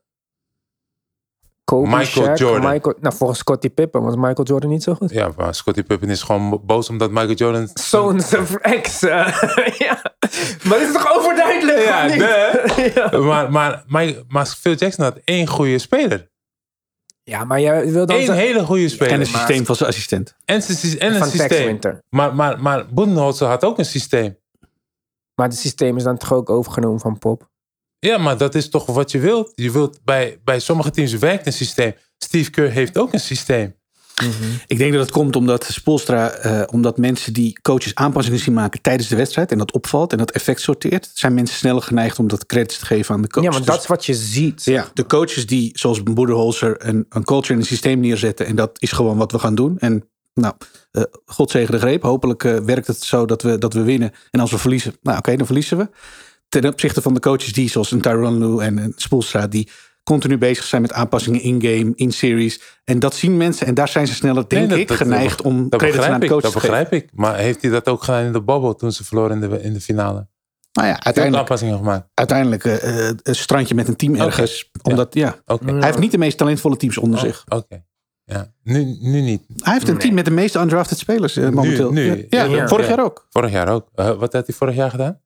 [1.64, 2.72] Kobe, Michael Shaq, Jordan.
[2.72, 5.10] Michael, nou, volgens Scottie Pippen was Michael Jordan niet zo goed.
[5.12, 7.70] Ja, maar Scottie Pippen is gewoon boos omdat Michael Jordan...
[7.74, 8.22] Zo'n
[8.62, 9.02] ex.
[9.04, 9.28] eh,
[9.88, 10.02] ja.
[10.64, 11.84] Maar dit is toch overduidelijk?
[11.84, 12.06] Ja,
[13.12, 13.18] ja.
[13.20, 16.30] Maar, maar, maar, maar Phil Jackson had één goede speler.
[17.30, 18.18] Ja, maar je wil dan...
[18.18, 19.14] Eén ze- hele goede speler.
[19.14, 20.36] En een systeem van zijn assistent.
[20.46, 20.62] En,
[21.00, 21.66] en een systeem.
[21.66, 22.04] Winter.
[22.10, 24.38] Maar, maar, maar Budenholzer had ook een systeem.
[25.36, 27.50] Maar het systeem is dan toch ook overgenomen van Pop?
[28.00, 29.52] Ja, maar dat is toch wat je wilt.
[29.56, 31.94] Je wilt bij, bij sommige teams werkt een systeem.
[32.18, 33.76] Steve Kerr heeft ook een systeem.
[34.68, 38.82] Ik denk dat het komt omdat Spolstra, eh, omdat mensen die coaches aanpassingen zien maken
[38.82, 42.28] tijdens de wedstrijd en dat opvalt en dat effect sorteert, zijn mensen sneller geneigd om
[42.28, 43.44] dat credits te geven aan de coach.
[43.44, 44.64] Ja, Dus- dat is wat je ziet.
[44.64, 48.46] Ja, de coaches die, zoals Boederholzer, een, een culture en een systeem neerzetten.
[48.46, 49.78] En dat is gewoon wat we gaan doen.
[49.80, 50.04] En
[50.34, 50.54] nou,
[50.92, 52.02] eh God zegen de greep.
[52.04, 54.12] Hopelijk eh, werkt het zo dat we, dat we winnen.
[54.32, 55.90] En als we verliezen, nou oké, dan verliezen we.
[56.50, 59.70] Ten opzichte van de coaches die, zoals een Tyronn Lue en een Spoelstra, die
[60.10, 62.62] continu bezig zijn met aanpassingen in-game, in-series.
[62.84, 65.42] En dat zien mensen en daar zijn ze sneller, denk Nee, dat- ik, dat- geneigd
[65.42, 66.70] om Dat credits aan de coach Dat te geven.
[66.80, 67.10] begrijp ik.
[67.14, 69.74] Maar heeft hij dat ook gedaan in de bubble toen ze verloren in de, in
[69.74, 70.28] de finale?
[70.74, 72.08] Nou ja, uiteindelijk, aanpassingen gemaakt.
[72.14, 74.70] uiteindelijk eh, eh, een strandje met een team ergens.
[74.82, 75.36] Omdat, ja.
[75.46, 75.72] Oké.
[75.74, 77.44] Hij heeft niet de meest talentvolle teams onder zich.
[77.48, 77.84] Oké.
[78.24, 78.54] Ja.
[78.64, 79.42] Nu, nu niet.
[79.58, 81.92] Hij heeft een team met de meeste undrafted spelers eh, momenteel.
[81.92, 82.26] nu.
[82.30, 82.68] Ja, Ja.
[82.68, 82.96] vorig Ja.
[82.96, 83.28] jaar ook.
[83.30, 83.88] Vorig jaar ook.
[83.96, 85.20] Wat had hij vorig jaar gedaan?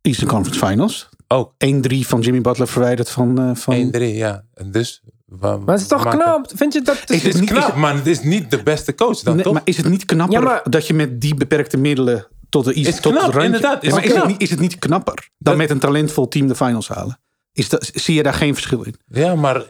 [0.00, 1.08] Eastern Conference Finals.
[1.28, 1.52] Ook.
[1.52, 3.38] 1-3 van Jimmy Butler verwijderd van...
[3.38, 4.44] eh, van 1-3, ja.
[4.54, 6.50] En Dus, wa- Maar het is toch knap?
[6.54, 6.94] Vind je dat...
[6.96, 9.18] Is Het het is niet- knap, is het- maar het is niet de beste coach
[9.18, 9.52] dan, Nee, toch?
[9.52, 12.72] maar is het niet knapper Ja, maar- dat je met die beperkte middelen tot de
[12.72, 14.28] East Is tot knap, het inderdaad, is Ja, maar is, het knap.
[14.30, 17.20] niet, is het niet knapper dan Dat- met een talentvol team de finals halen?
[17.52, 18.94] Is dat, zie je daar geen verschil in?
[19.06, 19.62] Ja, maar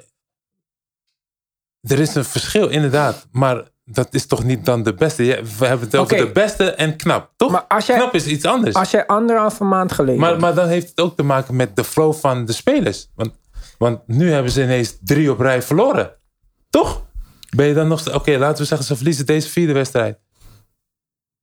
[1.81, 3.27] er is een verschil, inderdaad.
[3.31, 5.23] Maar dat is toch niet dan de beste?
[5.59, 7.51] We hebben het over de beste en knap, toch?
[7.51, 8.75] Maar als jij- knap is iets anders.
[8.75, 10.21] Als jij anderhalve maand geleden...
[10.21, 13.09] Maar, maar dan heeft het ook te maken met de flow van de spelers.
[13.15, 13.33] Want,
[13.79, 16.17] want nu hebben ze ineens drie op rij verloren.
[16.71, 17.07] Toch?
[17.57, 18.15] Ben je dan nog.
[18.15, 20.19] Oké, laten we zeggen, ze verliezen deze vierde wedstrijd.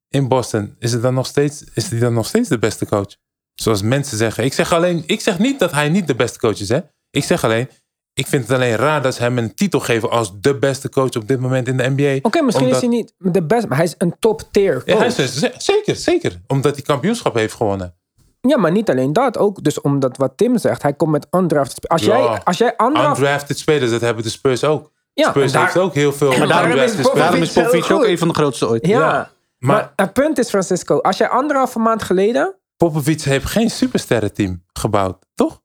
[0.09, 0.75] In Boston.
[0.79, 3.15] Is, het dan nog steeds, is hij dan nog steeds de beste coach?
[3.53, 4.43] Zoals mensen zeggen.
[4.43, 6.69] Ik zeg, alleen, ik zeg niet dat hij niet de beste coach is.
[6.69, 6.79] Hè?
[7.09, 7.69] Ik zeg alleen...
[8.13, 11.09] Ik vind het alleen raar dat ze hem een titel geven als de beste coach
[11.15, 12.19] op dit moment in de NBA.
[12.21, 14.93] Oké, misschien Omdat- is hij niet de beste, maar hij is een top tier Ja,
[14.95, 15.15] coach.
[15.15, 16.41] hij is, z- zeker, zeker.
[16.47, 17.95] Omdat hij kampioenschap heeft gewonnen.
[18.41, 19.37] Ja, maar niet alleen dat.
[19.37, 22.17] Ook dus omdat wat Tim zegt, hij komt met undrafted spe- Als, Ja.
[22.17, 23.17] jij, als jij anderhalf...
[23.17, 24.91] Undrafted spelers, dat hebben de Spurs ook.
[25.13, 27.19] Ja, Spurs daar- heeft ook heel veel Maar daarom undrafted is spelers.
[27.19, 28.85] Daarom is Popovich Popovich heel ook een van de grootste ooit.
[28.87, 29.31] Ja, Ja, maar,
[29.75, 32.55] maar- het punt is, Francisco, als jij anderhalve maand geleden...
[32.77, 35.61] Popovic heeft geen supersterrenteam gebouwd, toch?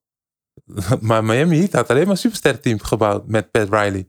[1.01, 4.09] maar Miami Heat had alleen maar een supersterrenteam gebouwd met Pat Riley.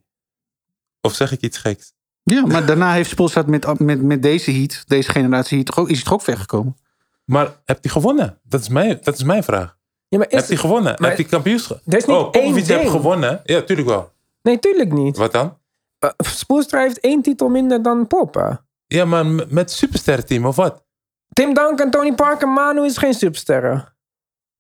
[1.02, 1.94] Of zeg ik iets geks?
[2.24, 5.90] Ja, maar daarna heeft Spolstra met, met, met deze heat, deze generatie heat, toch ook,
[5.90, 6.78] is hij toch ook weggekomen?
[7.26, 8.40] Maar heeft hij gewonnen?
[8.44, 9.78] Dat is mijn, dat is mijn vraag.
[10.10, 10.96] Ja, maar is, Heeft hij gewonnen?
[10.98, 11.82] maar- heeft hij kampioenschap?
[11.86, 13.42] Er is niet oh, één heeft gewonnen.
[13.44, 14.12] Ja, tuurlijk wel.
[14.42, 15.18] Nee, tuurlijk niet.
[15.18, 15.58] Wat dan?
[16.00, 18.34] Uh, Spoelstra heeft één titel minder dan Pop.
[18.34, 18.50] hè.
[18.88, 20.86] Ja, maar met supersterrenteam of wat?
[21.34, 23.94] Tim Duncan, Tony Parker, Manu is geen supersterren.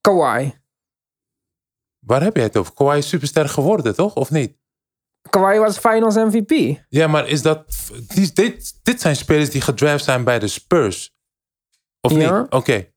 [0.02, 0.52] Kawhi.
[2.08, 2.74] Waar heb jij het over?
[2.74, 4.15] Kawhi is superster geworden, toch?
[4.15, 4.58] Of niet?
[5.30, 6.80] Kawhi was finals MVP.
[6.89, 7.65] Ja, maar is dat...
[8.08, 11.15] Die, dit, dit zijn spelers die gedraft zijn bij de Spurs.
[12.02, 12.39] Of Ja.
[12.41, 12.52] niet?
[12.52, 12.88] Oké.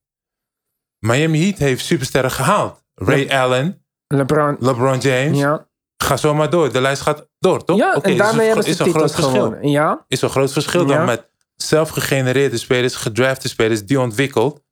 [0.99, 2.85] Miami Heat heeft supersterren gehaald.
[2.95, 4.57] Ray Allen, LeBron.
[4.61, 5.39] LeBron James.
[5.39, 6.73] Ja, Ga zo maar door.
[6.73, 7.77] De lijst gaat door, toch?
[7.79, 9.31] ja Oké, en is daarmee een- hebben ze is een groot verschil.
[9.31, 9.69] gewonnen.
[9.69, 10.97] Ja, Is een groot verschil Ja.
[10.97, 14.63] dan met zelfgegenereerde spelers, gedrafte spelers, die ontwikkeld,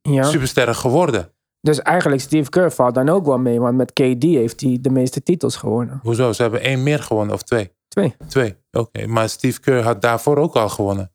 [0.00, 0.22] ja.
[0.22, 1.34] supersterren geworden.
[1.60, 3.60] Dus eigenlijk Steve Kerr valt dan ook wel mee.
[3.60, 6.00] Want met KD heeft hij de meeste titels gewonnen.
[6.02, 6.32] Hoezo?
[6.32, 7.72] Ze hebben één meer gewonnen of twee?
[7.88, 8.16] Twee.
[8.28, 8.56] Twee.
[8.70, 11.12] Oké, maar Steve Kerr had daarvoor ook al gewonnen.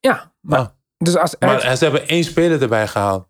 [0.00, 0.66] Ja, maar, Ah.
[0.98, 3.26] dus als Maar ze hebben één speler erbij gehaald.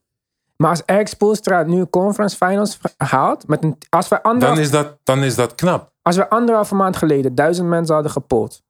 [0.56, 3.48] maar als Eric Spoelstra nu conference finals haalt.
[3.48, 5.92] Met een, als, wij Dan anderhalf, is dat, dan is dat knap.
[6.02, 8.62] als wij anderhalve maand geleden duizend mensen hadden gepold.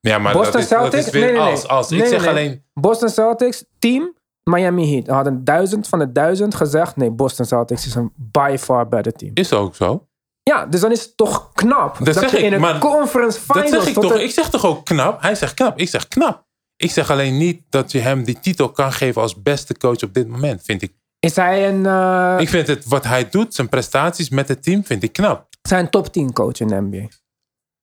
[0.00, 1.06] Ja, maar Boston dat, is, dat Celtics?
[1.06, 1.50] is weer Nee, nee, nee.
[1.50, 1.66] als.
[1.68, 1.90] als.
[1.90, 4.16] Ik nee, zeg alleen, Boston Celtics, team
[4.48, 5.08] Miami Heat.
[5.08, 6.96] Er hadden duizend van de duizend gezegd.
[6.96, 9.30] Nee, Boston Celtics is een by far better team.
[9.34, 10.08] is ook zo.
[10.42, 12.04] Ja, dus dan is het toch knap.
[12.04, 13.70] Dat, zeg je ik, in een maar conference finals...
[13.70, 14.12] Dat zeg ik toch.
[14.14, 15.22] een- Ik zeg toch ook knap?
[15.22, 15.78] Hij zegt knap.
[15.78, 16.46] Ik zeg knap.
[16.76, 20.14] Ik zeg alleen niet dat je hem die titel kan geven als beste coach op
[20.14, 20.94] dit moment, vind ik.
[21.20, 24.84] Is hij een, eh, Ik vind het, wat hij doet, zijn prestaties met het team,
[24.84, 25.46] vind ik knap.
[25.62, 27.08] zijn top 10 coach in de NBA?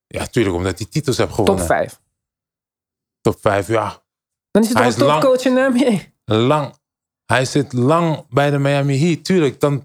[0.07, 1.65] Ja, tuurlijk, omdat hij titels heeft Top gewonnen.
[1.65, 1.99] 5.
[3.21, 4.03] Top 5, ja.
[4.51, 6.01] Dan is hij Hij toch een lang- topcoach in de NBA?
[6.25, 6.73] Lang.
[7.25, 9.23] Hij zit lang bij de Miami Heat.
[9.23, 9.83] Tuurlijk, dan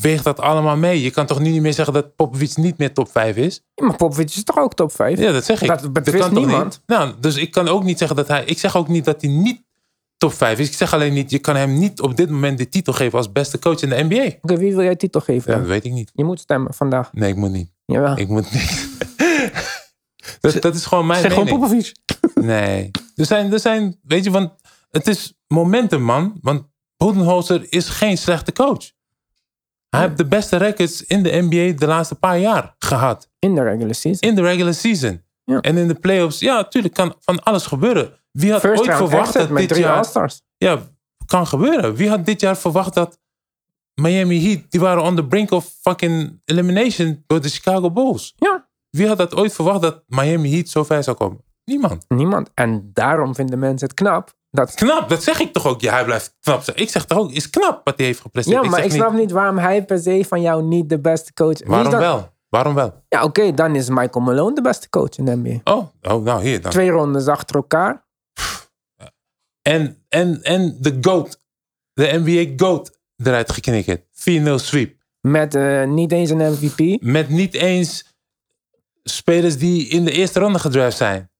[0.00, 1.02] weegt dat allemaal mee.
[1.02, 3.62] Je kan toch nu niet meer zeggen dat Popovic niet meer top 5 is?
[3.74, 5.18] Ja, maar Popovich is toch ook top 5?
[5.18, 5.68] Ja, dat zeg ik.
[5.68, 6.64] Dat betwist niemand.
[6.64, 6.80] Niet?
[6.86, 8.44] Nou, dus ik kan ook niet zeggen dat hij...
[8.44, 9.62] Ik zeg ook niet dat hij niet
[10.16, 10.68] top 5 is.
[10.68, 13.32] Ik zeg alleen niet, je kan hem niet op dit moment de titel geven als
[13.32, 14.36] beste coach in de NBA.
[14.40, 15.52] Oké, wie wil jij titel geven?
[15.52, 16.10] Ja, dat weet ik niet.
[16.14, 17.12] Je moet stemmen vandaag.
[17.12, 17.70] Nee, ik moet niet.
[17.84, 18.18] Jawel.
[18.18, 18.88] Ik moet niet.
[20.40, 21.62] dat, dat is gewoon mijn Zeg gewoon mening.
[21.62, 21.92] Popovich.
[22.34, 22.90] Nee.
[23.16, 24.50] Er zijn, er zijn, weet je, want
[24.92, 26.38] het is momentum, man.
[26.40, 26.64] Want
[26.96, 28.90] Budenholzer is geen slechte coach.
[29.88, 33.30] Hij heeft de beste records in de NBA de laatste paar jaar gehad.
[33.38, 34.28] In de regular season.
[34.28, 35.22] In de regular season.
[35.44, 35.60] Ja.
[35.60, 38.20] En in de playoffs, ja, natuurlijk kan van alles gebeuren.
[38.30, 40.32] Wie had First ooit verwacht dat dit jaar...
[40.56, 40.78] Ja,
[41.26, 41.94] kan gebeuren.
[41.94, 43.20] Wie had dit jaar verwacht dat
[43.94, 48.32] Miami Heat, die waren on the brink of fucking elimination door de Chicago Bulls.
[48.36, 51.44] Ja, Wie had dat ooit verwacht dat Miami Heat zo ver zou komen?
[51.64, 52.04] Niemand.
[52.08, 52.50] niemand.
[52.54, 54.34] En daarom vinden mensen het knap.
[54.54, 55.80] Dat, Knap, dat zeg ik toch ook.
[55.80, 56.64] Ja, hij blijft knap.
[56.74, 58.64] Ik zeg toch ook, is knap wat hij heeft gepresteerd.
[58.64, 61.60] ja, maar ik snap niet waarom hij per se van jou niet de beste coach
[61.60, 62.32] is Waarom wel?
[62.48, 63.04] Waarom wel?
[63.08, 65.72] Ja, oké, dan is Michael Malone de beste coach in de NBA.
[65.72, 66.70] Oh, oh nou hier dan.
[66.70, 68.06] Twee rondes achter elkaar.
[69.62, 71.40] En, en, en de GOAT,
[71.92, 74.04] de NBA GOAT eruit geknikkerd.
[74.04, 74.08] 4-0
[74.54, 74.96] sweep.
[75.20, 77.02] Met eh, niet eens een MVP.
[77.02, 78.14] Met niet eens
[79.02, 81.30] spelers die in de eerste ronde gedraft zijn.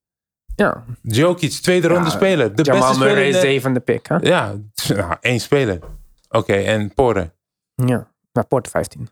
[0.57, 0.85] Ja.
[1.03, 2.55] Jokic, tweede ronde Ja, speler.
[2.55, 4.17] De Jamal beste Murray de- zevende pick, hè?
[4.17, 4.55] Ja,
[4.89, 5.79] nou, één speler.
[6.29, 7.35] Oké, en Porter.
[7.75, 8.11] Ja.
[8.33, 9.09] Maar Port 15.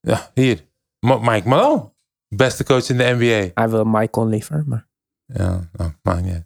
[0.00, 0.66] Ja, hier.
[1.00, 1.92] Mike Malone.
[2.28, 3.50] Beste coach in de NBA.
[3.54, 4.88] Hij wil Michael liever, maar...
[5.24, 6.44] Ja, nou, maakt niet.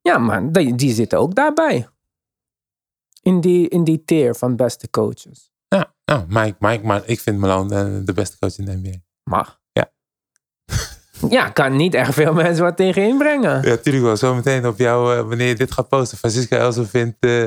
[0.00, 1.88] Ja, maar die, die zitten ook daarbij.
[3.22, 5.52] In die, in die tier van beste coaches.
[5.68, 8.96] Ja, nou, Mike, Mike, maar ik vind Malone eh, de beste coach in de NBA.
[9.30, 9.57] Mag.
[11.28, 11.48] Ja.
[11.48, 13.62] Kan niet echt veel mensen wat tegen inbrengen.
[13.62, 14.16] Ja, tuurlijk wel.
[14.16, 16.18] Zometeen op jou, eh, wanneer je dit gaat posten.
[16.18, 17.16] Francisca Elsen vindt...
[17.20, 17.42] eh,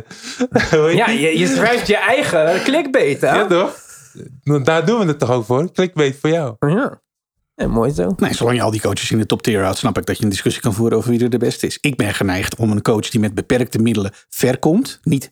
[0.96, 3.36] Ja, je, je schrijft je eigen clickbait, hè?
[3.36, 3.76] Ja, toch?
[4.44, 5.72] Nou, Daar doen we het toch ook voor?
[5.72, 6.56] Clickbait voor jou.
[6.60, 7.02] Ja.
[7.56, 8.14] Ja, mooi zo.
[8.18, 10.24] Nee, zolang je al die coaches in de top tier houdt, snap ik dat je
[10.24, 11.78] een discussie kan voeren over wie er de beste is.
[11.82, 15.32] Ik ben geneigd om een coach die met beperkte middelen ver komt, niet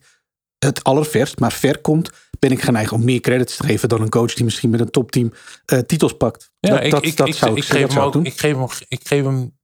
[0.66, 4.08] het allerverst, maar ver komt, ben ik geneigd om meer credits te geven dan een
[4.08, 5.32] coach die misschien met een topteam
[5.64, 6.50] eh titels pakt.
[6.60, 8.24] Ja, dat, ik, dat, ik, dat ik, zou ik, geef hem ook, ik doen.
[8.24, 9.58] ik, geef hem, ik geef hem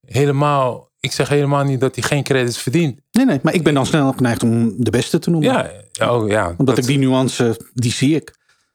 [0.00, 0.84] helemaal...
[1.00, 3.00] Ik zeg helemaal niet dat hij geen credits verdient.
[3.10, 5.52] Nee, nee, maar ik ben dan snel geneigd om de beste te noemen.
[5.92, 8.34] Ja, oh, ja Omdat dat- ik die nuance, die zie ik.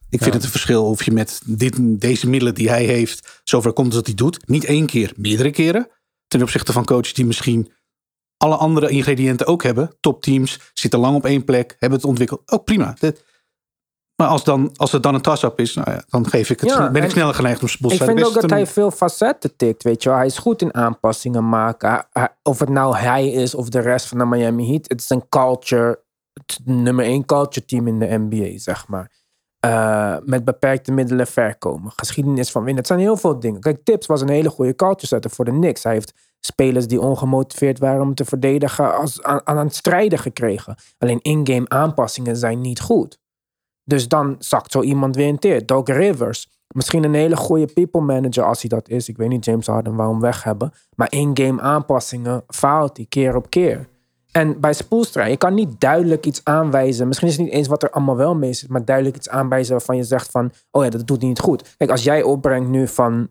[0.10, 3.74] Ik vind het een verschil of je met dit, deze middelen die hij heeft, zover
[3.74, 4.48] komt dat hij doet.
[4.48, 5.88] Niet één keer, meerdere keren.
[6.28, 7.72] Ten opzichte van coaches die misschien
[8.42, 9.96] alle andere ingrediënten ook hebben.
[10.00, 12.52] Topteams, zitten lang op één plek, hebben het ontwikkeld.
[12.52, 12.96] Ook prima.
[13.00, 13.24] Dit-
[14.16, 16.70] maar als, dan, als het dan een tas-up is, nou ja, dan geef ik het,
[16.70, 19.56] Ja, ben ik sneller geneigd om Ik Spoelstra de vind ook dat hij veel facetten
[19.56, 20.18] tikt, weet je wel.
[20.18, 22.08] Hij is goed in aanpassingen maken.
[22.44, 24.86] Of het nou hij is of de rest van de Miami Heat.
[24.88, 29.12] Het is een culture, het nummer één culture team in de NBA, zeg maar.
[29.60, 31.92] Eh, met beperkte middelen ver komen.
[31.96, 32.80] Geschiedenis van winnen.
[32.80, 33.62] Het zijn heel veel dingen.
[33.62, 35.84] Kijk, Tips was een hele goede culture setter voor de Knicks.
[35.84, 40.76] Hij heeft spelers die ongemotiveerd waren om te verdedigen als, aan, aan het strijden gekregen.
[40.98, 43.20] Alleen in-game aanpassingen zijn niet goed.
[43.84, 45.66] Dus dan zakt zo iemand weer in teer.
[45.66, 46.50] Doug Rivers.
[46.74, 49.10] Misschien een hele goede people manager als hij dat is.
[49.10, 50.72] Ik weet niet, James Harden hem weg hebben.
[50.96, 53.88] Maar in-game aanpassingen faalt hij keer op keer.
[54.32, 57.08] En bij Spoelstra, je kan niet duidelijk iets aanwijzen.
[57.08, 58.70] Misschien is het niet eens wat er allemaal wel mee zit.
[58.70, 60.52] Maar duidelijk iets aanwijzen waarvan je zegt van...
[60.72, 61.76] Oh ja, dat doet niet goed.
[61.78, 63.30] Kijk, als jij opbrengt nu van...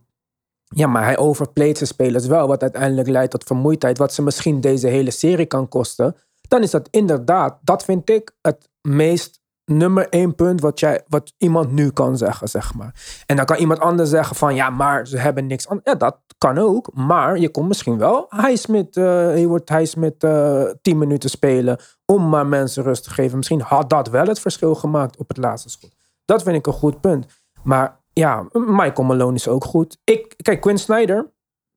[0.75, 2.47] Ja, maar hij overplayt zijn spelers wel.
[2.47, 3.99] Wat uiteindelijk leidt tot vermoeidheid.
[3.99, 6.17] Wat ze misschien deze hele serie kan kosten.
[6.49, 11.33] Dan is dat inderdaad, dat vind ik het meest nummer één punt wat, jij, wat
[11.39, 13.23] iemand nu kan zeggen, zeg maar.
[13.27, 15.81] En dan kan iemand anders zeggen van, ja, maar ze hebben niks aan.
[15.85, 16.91] Ja, dat kan ook.
[16.95, 22.47] Maar je kon misschien wel Highsmith, uh, Hayward Highsmith uh, tien minuten spelen om maar
[22.47, 23.37] mensen rust te geven.
[23.37, 25.95] Misschien had dat wel het verschil gemaakt op het laatste schot.
[26.25, 27.27] Dat vind ik een goed punt.
[27.63, 29.99] Maar ja, Michael Malone is ook goed.
[30.05, 31.31] Ik, kijk, Quinn Snyder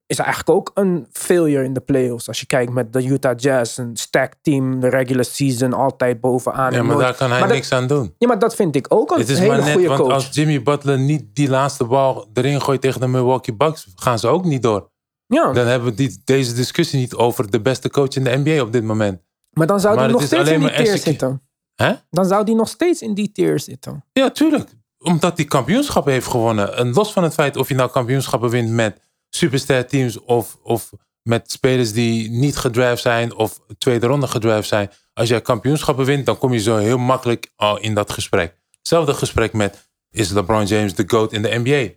[0.06, 2.28] is eigenlijk ook een failure in de playoffs.
[2.28, 6.72] Als je kijkt met de Utah Jazz, een stack team, de regular season altijd bovenaan.
[6.72, 8.16] Ja, maar nooit- daar kan hij maar dat- niks aan doen.
[8.18, 10.12] Ja, maar dat vind ik ook een Het is hele maar net, goede want coach.
[10.14, 14.28] als Jimmy Butler niet die laatste bal erin gooit tegen de Milwaukee Bucks, gaan ze
[14.28, 14.92] ook niet door.
[15.26, 18.62] Ja, Dan hebben we die, deze discussie niet over de beste coach in de NBA
[18.62, 19.22] op dit moment.
[19.52, 21.42] maar dan zou die nog steeds in die tier zitten.
[21.76, 21.94] Hè?
[22.10, 24.06] Dan zou die nog steeds in die tier zitten.
[24.14, 24.70] Ja, tuurlijk.
[25.04, 26.76] Omdat hij kampioenschappen heeft gewonnen.
[26.76, 30.92] En los van het feit of je nou kampioenschappen wint met superster teams of, of
[31.24, 34.92] met spelers die niet gedraft zijn of tweede ronde gedraft zijn.
[35.14, 38.62] Als jij kampioenschappen wint, dan kom je zo heel makkelijk al in dat gesprek.
[38.78, 41.94] Hetzelfde gesprek met, is LeBron James de GOAT in de NBA?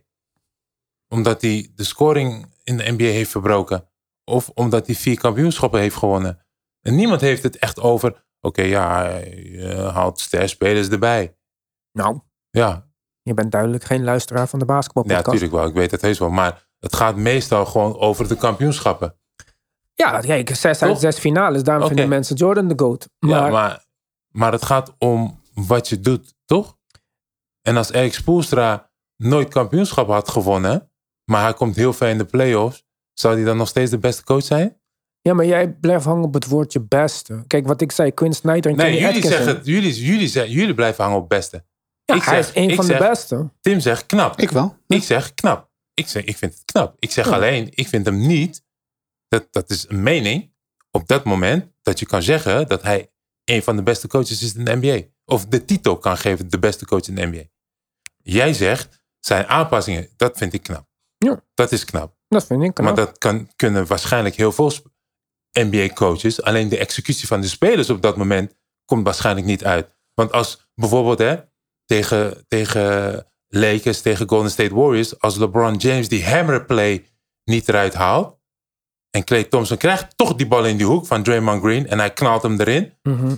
[1.08, 3.88] Omdat hij de scoring in de NBA heeft verbroken.
[4.24, 6.46] Of omdat hij vier kampioenschappen heeft gewonnen.
[6.80, 11.36] En niemand heeft het echt over, oké ja, hij eh, haalt ster-spelers erbij.
[11.92, 12.85] Nou, Ja,
[13.26, 15.26] je bent duidelijk geen luisteraar van de ja, basketbalpodcast.
[15.26, 15.66] natuurlijk wel.
[15.66, 16.30] Ik weet het heus wel.
[16.30, 19.14] Maar het gaat meestal gewoon over de kampioenschappen.
[19.94, 21.62] Ja, kijk, zes uit zes finales.
[21.62, 23.08] Daarom vinden mensen Jordan de GOAT.
[23.18, 23.84] Maar, Ja, maar,
[24.28, 26.76] maar het gaat om wat je doet, toch?
[27.62, 30.90] En als Erik Spoelstra nooit kampioenschap had gewonnen,
[31.24, 34.24] maar hij komt heel ver in de playoffs, zou hij dan nog steeds de beste
[34.24, 34.80] coach zijn?
[35.20, 37.44] ja, maar jij blijft hangen op het woordje beste.
[37.46, 39.44] Kijk, wat ik zei, Quinn Snyder en Nee, Kenny jullie Atkinson.
[39.44, 41.64] zeggen, jullie, jullie, jullie blijven hangen op beste.
[42.06, 43.50] Ja, Ik hij zeg- is een van zeg- de beste.
[43.60, 44.40] Tim zegt knap.
[44.40, 44.76] Ik wel.
[44.86, 45.70] Ik zeg knap.
[45.94, 46.96] Ik, zeg, ik vind het knap.
[46.98, 48.64] Ik zeg alleen, ik vind hem niet.
[49.28, 50.54] Dat, dat is een mening.
[50.90, 53.10] Op dat moment dat je kan zeggen dat hij
[53.44, 55.06] een van de beste coaches is in de NBA.
[55.24, 57.42] Of de titel kan geven, de beste coach in de NBA.
[58.22, 60.86] Jij zegt, zijn aanpassingen, dat vind ik knap.
[61.18, 61.42] Ja.
[61.54, 62.16] Dat is knap.
[62.28, 62.86] Dat vind ik knap.
[62.86, 64.72] Maar dat kan, kunnen waarschijnlijk heel veel
[65.52, 66.42] NBA-coaches.
[66.42, 69.94] Alleen de executie van de spelers op dat moment komt waarschijnlijk niet uit.
[70.14, 71.36] Want als bijvoorbeeld hè,
[71.86, 77.06] tegen, tegen Lakers, tegen Golden State Warriors, als LeBron James die hammer play
[77.44, 78.38] niet eruit haalt.
[79.10, 82.12] En Clay Thompson krijgt toch die bal in die hoek van Draymond Green en hij
[82.12, 82.94] knalt hem erin.
[83.02, 83.36] Mhm.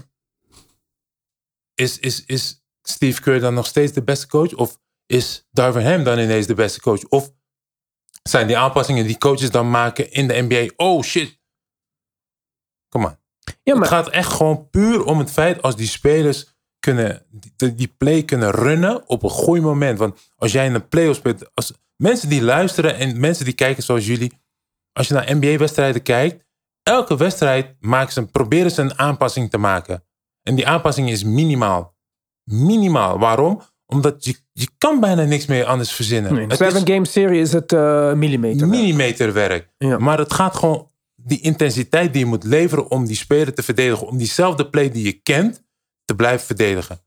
[1.74, 4.54] Is, is, is Steve Kerr dan nog steeds de beste coach?
[4.54, 7.04] Of is Darvin Ham dan ineens de beste coach?
[7.04, 7.32] Of
[8.22, 10.72] zijn die aanpassingen die coaches dan maken in de NBA?
[10.76, 11.38] Oh shit.
[12.88, 13.20] Kom maar.
[13.44, 17.22] Ja, Het maar gaat echt gewoon puur om het feit als die spelers kunnen,
[17.74, 19.98] die, play kunnen runnen op een goeie moment.
[19.98, 23.82] Want als jij in een playoff speelt, als mensen die luisteren en mensen die kijken
[23.82, 24.32] zoals jullie,
[24.92, 26.44] als je naar NBA-wedstrijden kijkt,
[26.82, 30.04] elke wedstrijd maken ze, proberen ze een aanpassing te maken.
[30.42, 31.96] En die aanpassing is minimaal.
[32.44, 33.18] Minimaal.
[33.18, 33.60] Waarom?
[33.86, 36.34] Omdat je, je kan bijna niks meer anders verzinnen.
[36.34, 38.68] nee, seven game serie is het eh millimeter.
[38.68, 39.70] millimeterwerk.
[39.78, 39.98] Ja.
[39.98, 44.06] Maar het gaat gewoon die intensiteit die je moet leveren om die speler te verdedigen.
[44.06, 45.62] Om diezelfde play die je kent
[46.08, 47.00] te blijven verdedigen.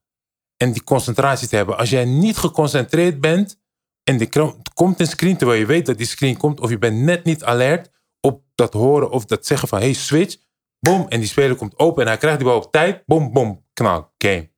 [0.57, 1.77] En die concentratie te hebben.
[1.77, 3.59] Als jij niet geconcentreerd bent
[4.03, 6.59] en er komt een screen terwijl je weet dat die screen komt.
[6.59, 10.35] Of je bent net niet alert op dat horen of dat zeggen van hey switch.
[10.79, 11.05] Boom.
[11.07, 13.03] En die speler komt open en hij krijgt die bal op tijd.
[13.05, 13.65] Boom, boom.
[13.73, 14.13] Knal.
[14.17, 14.49] Game.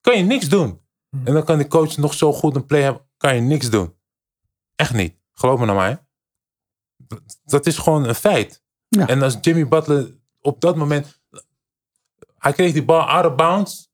[0.00, 0.80] Kan je niks doen.
[1.24, 3.02] En dan kan de coach nog zo goed een play hebben.
[3.16, 3.94] Kan je niks doen.
[4.76, 5.16] Echt niet.
[5.32, 6.06] Geloof me nou maar.
[6.96, 8.62] Dat- Dat is gewoon een feit.
[8.88, 9.08] Ja.
[9.08, 11.20] En als Jimmy Butler op dat moment...
[12.42, 13.90] Hij kreeg die bal out of bounds.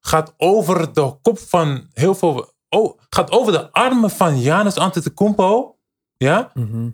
[0.00, 2.52] Gaat over de kop van heel veel...
[2.68, 5.76] Oh, gaat over de armen van Giannis Antetokounmpo.
[6.16, 6.50] Ja?
[6.54, 6.88] Mhm.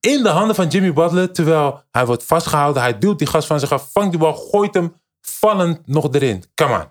[0.00, 1.32] In de handen van Jimmy Butler.
[1.32, 2.82] Terwijl hij wordt vastgehouden.
[2.82, 3.88] Hij duwt die gast van zich af.
[3.92, 4.34] Vangt die bal.
[4.34, 6.44] Gooit hem vallend nog erin.
[6.54, 6.84] Come on.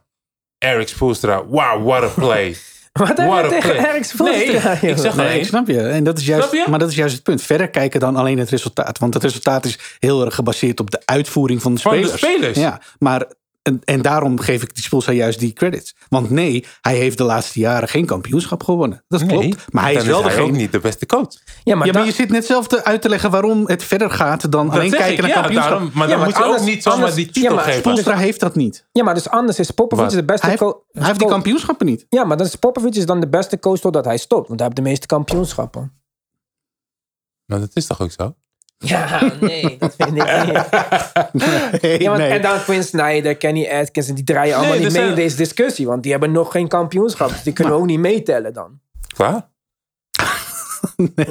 [0.57, 1.45] Eric Spoelstra.
[1.45, 2.55] Wow, what a play.
[2.93, 3.85] Wat heb What je a tegen play.
[3.85, 4.73] Eric Spoelstra?
[4.81, 5.81] Nee, ik zeg Nee, ik snap je.
[5.81, 6.69] En dat is juist, Snap je?
[6.69, 7.41] Maar dat is juist het punt.
[7.41, 8.99] Verder kijken dan alleen het resultaat.
[8.99, 12.57] Want het resultaat is heel erg gebaseerd op de uitvoering van de Van de spelers.
[12.57, 13.25] Ja, maar
[13.65, 15.95] en, en daarom geef ik die Spoelstra juist die credits.
[16.09, 19.03] Want nee, hij heeft de laatste jaren geen kampioenschap gewonnen.
[19.07, 19.65] Dat klopt.
[19.73, 20.45] Maar hij is wel hij degene...
[20.47, 21.27] ook niet de beste coach.
[21.63, 23.83] Ja, maar, ja, maar da- je zit net zelf te, uit te leggen waarom het
[23.83, 25.71] verder gaat dan alleen kijken ik, naar ja, kampioenschap.
[25.71, 27.55] daarom- maar Ja, dan maar moet je ook anders- niet zomaar anders- die titel ja,
[27.55, 27.79] maar geven.
[27.79, 28.87] Spoelstra heeft dat niet.
[28.91, 30.75] ja, maar dus anders is Popovic de beste Hij coach.
[30.91, 32.05] hij heeft die kampioenschappen niet.
[32.09, 34.47] Ja, maar dan is Popovic is dan de beste coach totdat hij stopt.
[34.47, 35.91] Want hij heeft de meeste kampioenschappen.
[37.45, 38.35] Maar dat is toch ook zo?
[38.87, 40.63] Ja, nee, dat vind ik niet.
[41.81, 42.29] Nee, Ja, want, nee.
[42.29, 45.15] En dan Quinn Snyder, Kenny Atkins, en die draaien allemaal Nee, niet mee zijn- in
[45.23, 45.87] deze discussie.
[45.87, 47.29] Want die hebben nog geen kampioenschap.
[47.29, 48.79] Dus die kunnen ook niet meetellen dan.
[49.15, 49.47] Klaar?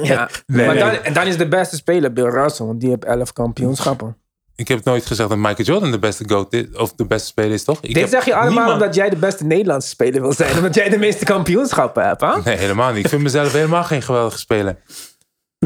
[0.03, 0.29] Ja.
[0.45, 0.83] Nee, maar nee.
[0.83, 4.17] Dan, en dan is de beste speler Bill Russell, want die heeft elf kampioenschappen.
[4.55, 7.51] Ik heb nooit gezegd dat Michael Jordan de beste goat is, of de beste speler
[7.51, 7.77] is, toch?
[7.81, 10.55] Ik Dit heb zeg je allemaal niemand- omdat jij de beste Nederlandse speler wil zijn.
[10.57, 12.41] Omdat jij de meeste kampioenschappen hebt, hè?
[12.43, 13.03] Nee, helemaal niet.
[13.03, 14.77] Ik vind mezelf helemaal geen geweldige speler.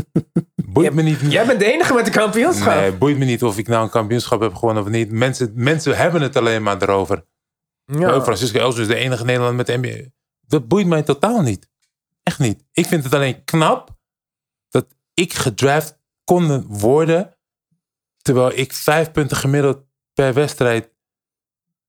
[0.73, 1.19] Boeit me niet.
[1.19, 2.73] Jij bent de enige met de kampioenschap.
[2.73, 5.11] Nee, boeit me niet of ik nou een kampioenschap heb gewonnen of niet.
[5.11, 7.25] Mensen, mensen hebben het alleen maar erover.
[7.85, 8.21] Ja.
[8.21, 10.09] Francisco Els is de enige Nederlander met de NBA.
[10.41, 11.69] Dat boeit mij totaal niet.
[12.23, 12.63] Echt niet.
[12.71, 13.97] Ik vind het alleen knap
[14.69, 17.37] dat ik gedraft kon worden.
[18.21, 20.89] Terwijl ik vijf punten gemiddeld per wedstrijd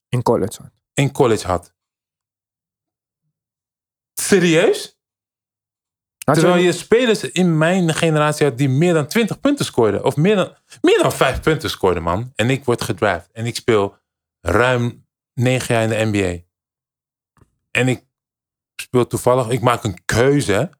[0.08, 0.72] In college.
[0.94, 1.74] in college had.
[4.14, 4.99] Serieus?
[6.34, 10.04] Terwijl je spelers in mijn generatie had die meer dan 20 punten scoorden.
[10.04, 12.32] Of meer dan, meer dan 5 punten scoorden, man.
[12.34, 13.28] En ik word gedraft.
[13.32, 13.96] En ik speel
[14.40, 16.42] ruim 9 jaar in de NBA.
[17.70, 18.04] En ik
[18.76, 20.70] speel toevallig, ik maak een keuze.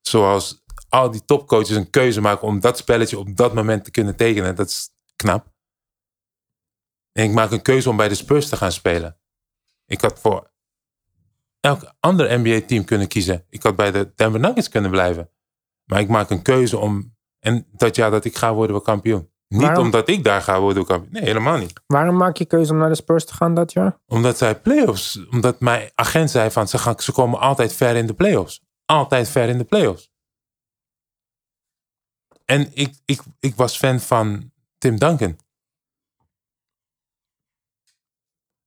[0.00, 4.16] Zoals al die topcoaches een keuze maken om dat spelletje op dat moment te kunnen
[4.16, 4.54] tekenen.
[4.54, 5.46] Dat is knap.
[7.12, 9.20] En ik maak een keuze om bij de Spurs te gaan spelen.
[9.86, 10.50] Ik had voor
[11.60, 13.44] elk ander NBA-team kunnen kiezen.
[13.48, 15.30] Ik had bij de Denver Nuggets kunnen blijven.
[15.84, 17.14] Maar ik maak een keuze om...
[17.38, 19.30] En dat jaar dat ik ga worden we kampioen.
[19.48, 19.84] Niet Waarom?
[19.84, 21.12] omdat ik daar ga worden kampioen.
[21.12, 21.72] Nee, helemaal niet.
[21.86, 23.98] Waarom maak je keuze om naar de Spurs te gaan dat jaar?
[24.06, 25.26] Omdat zij playoffs...
[25.30, 26.68] Omdat mijn agent zei van...
[26.68, 28.62] Ze, gaan, ze komen altijd ver in de playoffs.
[28.84, 30.10] Altijd ver in de playoffs.
[32.44, 35.36] En ik, ik, ik was fan van Tim Duncan.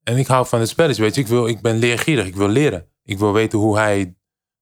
[0.04, 1.22] En ik hou van het spelletje, weet je.
[1.22, 2.90] Ik, wil, ik ben leergierig, ik wil leren.
[3.04, 4.16] Ik wil weten hoe hij,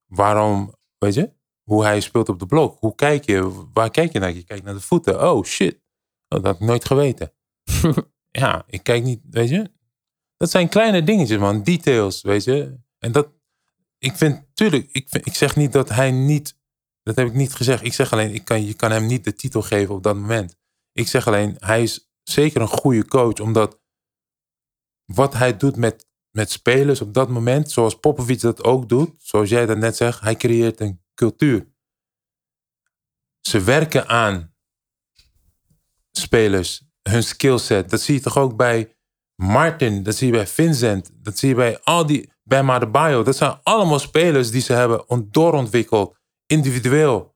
[0.05, 1.33] waarom, weet je.
[1.63, 2.79] Hoe hij speelt op de blok.
[2.79, 4.31] Hoe kijk je, waar kijk je naar?
[4.33, 5.31] Je kijkt naar de voeten.
[5.31, 5.79] Oh shit, oh,
[6.27, 7.33] dat had ik nooit geweten.
[8.41, 9.71] ja, ik kijk niet, weet je.
[10.37, 12.79] Dat zijn kleine dingetjes man, details, weet je.
[12.99, 13.29] En dat,
[13.97, 16.57] ik vind, tuurlijk, ik, vind- ik zeg niet dat hij niet,
[17.03, 17.83] dat heb ik niet gezegd.
[17.83, 20.55] Ik zeg alleen, ik kan, je kan hem niet de titel geven op dat moment.
[20.93, 23.79] Ik zeg alleen, hij is zeker een goede coach, omdat
[25.13, 29.49] wat hij doet met, met spelers op dat moment, zoals Popovic dat ook doet, zoals
[29.49, 31.67] jij dat net zegt, hij creëert een cultuur.
[33.41, 34.53] Ze werken aan
[36.11, 37.89] spelers, hun skillset.
[37.89, 38.95] Dat zie je toch ook bij
[39.35, 43.23] Martin, dat zie je bij Vincent, dat zie je bij al die, bij Madebayo.
[43.23, 47.35] Dat zijn allemaal spelers die ze hebben ont- doorontwikkeld, individueel.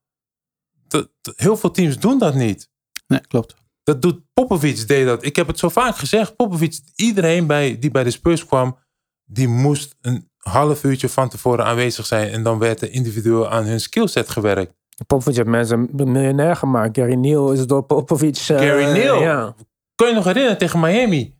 [1.36, 2.70] Heel veel teams doen dat niet.
[3.08, 3.56] Nee, klopt.
[3.86, 5.26] Dat doet Popovic deed dat.
[5.26, 6.36] Ik heb het zo vaak gezegd.
[6.36, 8.78] Popovic, iedereen bij, die bij de Spurs kwam,
[9.26, 12.30] die moest een half uurtje van tevoren aanwezig zijn.
[12.30, 14.74] En dan werd er individueel aan hun skillset gewerkt.
[15.08, 16.98] Popovic heeft mensen miljonair gemaakt.
[16.98, 18.36] Gary Neal is door Popovic...
[18.36, 19.22] eh, Gary Neal?
[19.22, 19.56] Ja.
[19.96, 21.36] Kun je nog herinneren tegen Miami?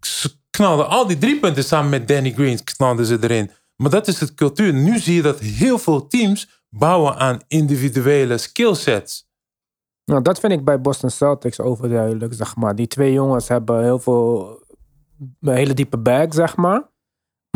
[0.00, 3.50] Ze knalden al die drie punten samen met Danny Green, knalden ze erin.
[3.76, 4.72] Maar dat is het cultuur.
[4.72, 9.29] Nu zie je dat heel veel teams bouwen aan individuele skillsets.
[10.10, 12.74] Nou, dat vind ik bij Boston Celtics overduidelijk, zeg maar.
[12.74, 14.58] Die twee jongens hebben heel veel...
[15.40, 16.88] Een hele diepe bag, zeg maar.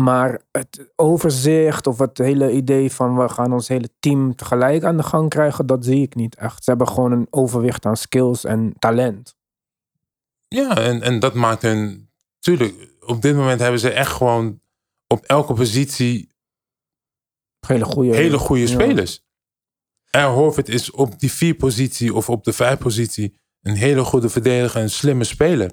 [0.01, 3.17] Maar het overzicht of het hele idee van...
[3.17, 5.65] we gaan ons hele team tegelijk aan de gang krijgen...
[5.65, 6.63] dat zie ik niet echt.
[6.63, 9.35] Ze hebben gewoon een overwicht aan skills en talent.
[10.47, 12.09] Ja, en, en dat maakt hun...
[12.39, 14.59] Tuurlijk, op dit moment hebben ze echt gewoon
[15.07, 16.33] op elke positie
[17.67, 18.15] Hele goede...
[18.15, 19.05] hele goede ja.
[20.15, 24.29] En Horford is op die vier positie of op de vijf positie een hele goede
[24.29, 25.71] verdediger, een slimme speler.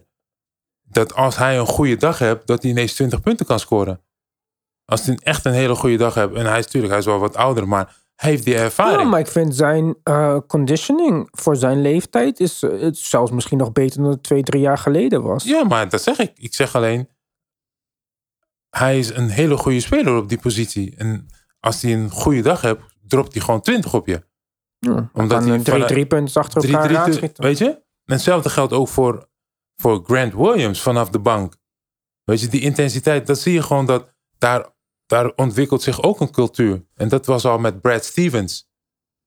[0.83, 4.01] Dat als hij een goede dag hebt, dat hij ineens 20 punten kan scoren.
[4.85, 7.19] Als hij echt een hele goede dag hebt, en hij is natuurlijk, hij is wel
[7.19, 9.01] wat ouder, maar hij heeft die ervaring.
[9.01, 12.41] Ja, maar ik vind zijn eh, conditioning voor zijn leeftijd...
[12.41, 15.45] is eh, het zelfs misschien nog beter dan het twee, drie jaar geleden was.
[15.45, 16.33] Ja, maar dat zeg ik.
[16.35, 17.09] Ik zeg alleen,
[18.71, 20.95] hij is een hele goede speler op die positie.
[20.97, 21.27] En
[21.61, 24.31] als hij een goede dag hebt, dropt hij gewoon 20 op je.
[24.87, 27.69] Ja, Omdat hij drie, drie punten achter Drie, elkaar drie, weet je?
[28.05, 29.29] En hetzelfde geldt ook voor,
[29.77, 31.55] voor Grant Williams vanaf de bank.
[32.25, 34.67] Weet je, die intensiteit, dat zie je gewoon dat daar,
[35.07, 36.85] daar ontwikkelt zich ook een cultuur.
[36.95, 38.71] En dat was al met Brad Stevens.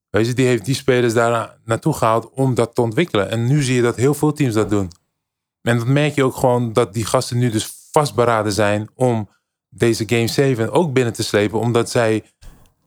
[0.10, 3.30] Weet je, die heeft die spelers daar na- naartoe gehaald om dat te ontwikkelen.
[3.30, 4.92] En nu zie je dat heel veel teams dat doen.
[5.62, 9.30] En dat merk je ook gewoon dat die gasten nu dus vastberaden zijn om
[9.70, 11.60] deze Game 7 ook binnen te slepen.
[11.60, 12.24] Omdat zij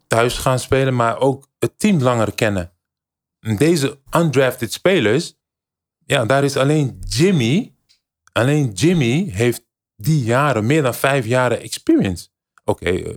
[0.06, 2.72] thuis gaan spelen, maar ook het team langer kennen.
[3.40, 5.34] En deze undrafted spelers,
[6.04, 7.74] ja, daar is alleen Jimmy.
[8.32, 12.28] Alleen Jimmy heeft die jaren, meer dan vijf jaren experience.
[12.64, 13.16] Oké, eh,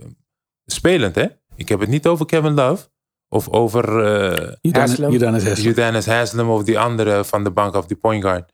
[0.66, 1.26] spelend hè.
[1.56, 2.90] Ik heb het niet over Kevin Love.
[3.28, 4.54] Of over eh.
[4.60, 5.64] Udonis.
[5.64, 8.52] Udonis Haslam of die andere van de bank of die point guard.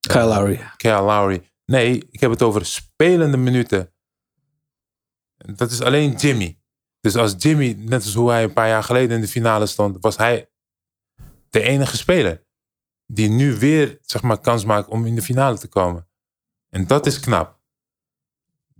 [0.00, 0.60] Kyle Lowry.
[0.76, 1.50] Kyle Lowry.
[1.64, 3.92] Nee, ik heb het over spelende minuten.
[5.36, 6.59] Dat is alleen Jimmy.
[7.00, 9.96] Dus als Jimmy, net als hoe hij een paar jaar geleden in de finale stond,
[10.00, 10.50] was hij
[11.50, 12.48] de enige speler
[13.06, 16.08] die nu weer zeg maar, kans maakt om in de finale te komen.
[16.68, 17.58] En dat is knap.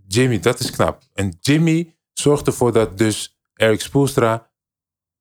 [0.07, 1.03] Jimmy, dat is knap.
[1.13, 4.51] En Jimmy zorgt ervoor dat dus Eric Spoelstra,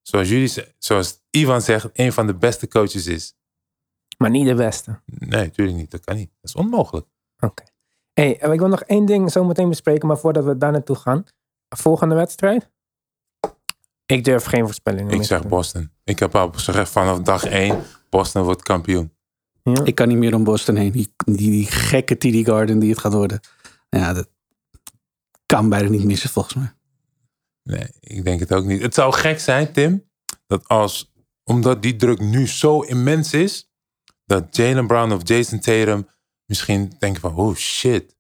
[0.03, 3.35] zoals, jullie, zoals Ivan zegt, een van de beste coaches is.
[4.19, 5.01] Maar niet de beste.
[5.05, 5.91] Nee, natuurlijk niet.
[5.91, 6.31] Dat kan niet.
[6.41, 7.07] Dat is onmogelijk.
[7.39, 7.65] Oké.
[8.13, 11.25] Hey, ik wil nog één ding zo meteen bespreken, maar voordat we daar naartoe gaan.
[11.69, 12.71] Volgende wedstrijd?
[14.11, 15.47] Ik durf geen voorspellingen Ik zeg.
[15.47, 15.91] Boston.
[16.05, 19.13] Ik heb al gezegd vanaf dag 1, Boston wordt kampioen.
[19.63, 19.85] Ja.
[19.85, 20.91] Ik kan niet meer om Boston heen.
[20.91, 23.41] Die, die, die gekke TD Garden die het gaat worden.
[23.89, 24.29] Ja, dat
[25.47, 26.73] kan bijna niet missen volgens mij.
[27.63, 28.83] Nee, ik denk het ook niet.
[28.83, 30.11] Het zou gek zijn, Tim,
[30.47, 31.13] dat als,
[31.45, 33.71] omdat die druk nu zo immens is,
[34.25, 36.09] dat Jalen Brown of Jason Tatum
[36.47, 38.17] misschien denken van, oh shit.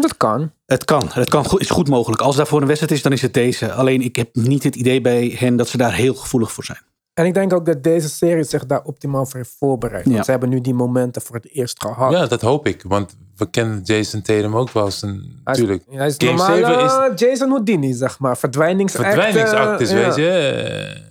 [0.00, 0.52] Dat kan.
[0.66, 1.08] Het kan.
[1.12, 2.22] Het kan goed, is goed mogelijk.
[2.22, 3.72] Als daarvoor een wedstrijd is, dan is het deze.
[3.72, 6.78] Alleen ik heb niet het idee bij hen dat ze daar heel gevoelig voor zijn.
[7.14, 10.04] En ik denk ook dat deze serie zich daar optimaal voor heeft voorbereid.
[10.04, 10.22] Want Ja.
[10.22, 12.12] ze hebben nu die momenten voor het eerst gehad.
[12.12, 15.60] Ja, dat hoop ik, want we kennen Jason Tatum ook wel eens een, Hij is,
[15.60, 15.82] natuurlijk.
[15.90, 18.36] hij is Game normale 7 is Jason Houdini, zeg maar.
[18.38, 19.04] Verdwijningsact.
[19.04, 20.22] verdwijningsact is, eh, weet ja.
[20.22, 21.06] je.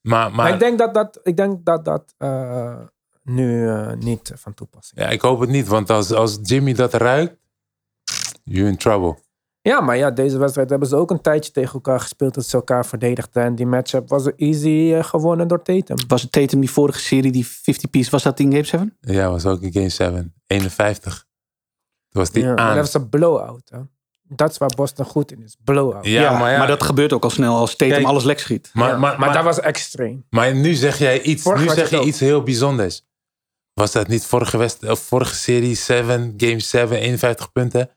[0.00, 2.76] Maar, Maar maar ik denk dat dat, ik denk dat, dat eh,
[3.22, 5.04] nu eh, niet van toepassing is.
[5.06, 7.36] ja, ik hoop het niet, want als, als Jimmy dat ruikt,
[8.52, 9.16] you in trouble.
[9.62, 12.34] Ja, maar ja, deze wedstrijd hebben ze ook een tijdje tegen elkaar gespeeld.
[12.34, 13.42] Dat ze elkaar verdedigden.
[13.42, 15.96] En die matchup was easy eh, gewonnen door Tatum.
[16.08, 18.96] Was het Tatum die vorige serie, die 50 piece, was dat in Game 7?
[19.00, 20.34] Ja, was ook in Game 7.
[20.46, 21.26] 51.
[22.08, 22.76] Dat was die Ja, maar aan.
[22.76, 23.62] dat was een blowout.
[23.70, 23.78] Hè?
[24.22, 25.56] Dat is waar Boston goed in is.
[25.64, 26.06] Blowout.
[26.06, 28.70] Ja, maar, ja, dat gebeurt ook al snel als Tatum Kijk, alles lek schiet.
[28.72, 30.26] maar, Ja, maar, maar, dat was extreem.
[30.30, 32.04] maar nu zeg jij iets, Vorige nu zeg je ook.
[32.06, 33.06] iets heel bijzonders.
[33.74, 37.90] Was dat niet vorige, west, of vorige serie 7, Game 7, 51 punten?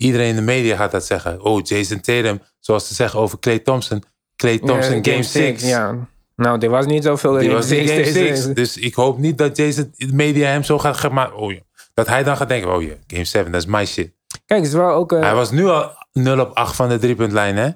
[0.00, 1.42] Iedereen in de media gaat dat zeggen.
[1.44, 4.02] Oh, Jason Tatum, zoals ze zeggen over Clay Thompson.
[4.36, 5.62] Clay Thompson, Ja, game 6.
[5.68, 5.96] Ja.
[6.36, 8.28] Nou, er was niet zoveel Die in was in game six, 6.
[8.28, 11.34] deze- Dus ik hoop niet dat Jason, de media hem zo gaat gemaakt.
[11.34, 11.58] Oh, ja.
[11.94, 14.12] Dat hij dan gaat denken, oh ja, game 7, dat is my shit.
[14.46, 15.12] Kijk, het is wel ook...
[15.12, 17.68] eh, Hij was nu al 0 op 8 van de driepuntlijn, hè?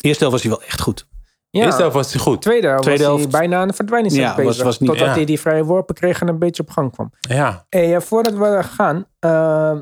[0.00, 1.06] Eerste helft was hij wel echt goed.
[1.50, 2.42] ja, Eerste helft was hij goed.
[2.42, 4.64] tweede helft Tweede was hij bijna aan de verdwijning Ja, was- bezig.
[4.64, 5.14] was niet- totdat ja.
[5.14, 7.12] hij die vrije worpen kreeg en een beetje op gang kwam.
[7.20, 9.76] Ja, Hey, eh, voordat we gaan, eh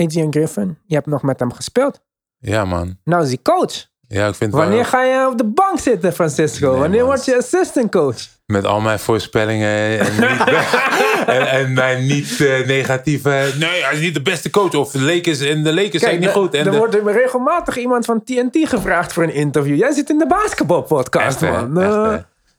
[0.00, 2.00] Adrian Griffin, je hebt nog met hem gespeeld.
[2.38, 2.98] ja man.
[3.04, 3.86] Nou is hij coach.
[4.08, 6.70] Ja, ik vind Wanneer wel, ga je op de bank zitten, Francisco?
[6.70, 7.08] Nee, Wanneer man.
[7.08, 8.16] word je assistant coach?
[8.46, 10.44] met al mijn voorspellingen en, niet,
[11.36, 13.52] en, en mijn niet eh, negatieve...
[13.58, 14.74] Nee, hij is niet de beste coach.
[14.74, 16.54] Of de Lakers en de Lakers zijn niet goed.
[16.54, 19.76] En er de- wordt regelmatig iemand van TNT gevraagd voor een interview.
[19.76, 21.78] Jij zit in de basketbalpodcast, man.
[21.80, 22.14] Echt, Eh?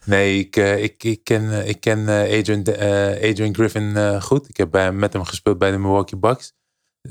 [0.06, 2.64] Nee, ik, eh, ik, ik ken, ik ken Adrian,
[3.30, 4.50] Adrian Griffin goed.
[4.50, 6.54] Ik heb bij, met hem gespeeld bij de Milwaukee Bucks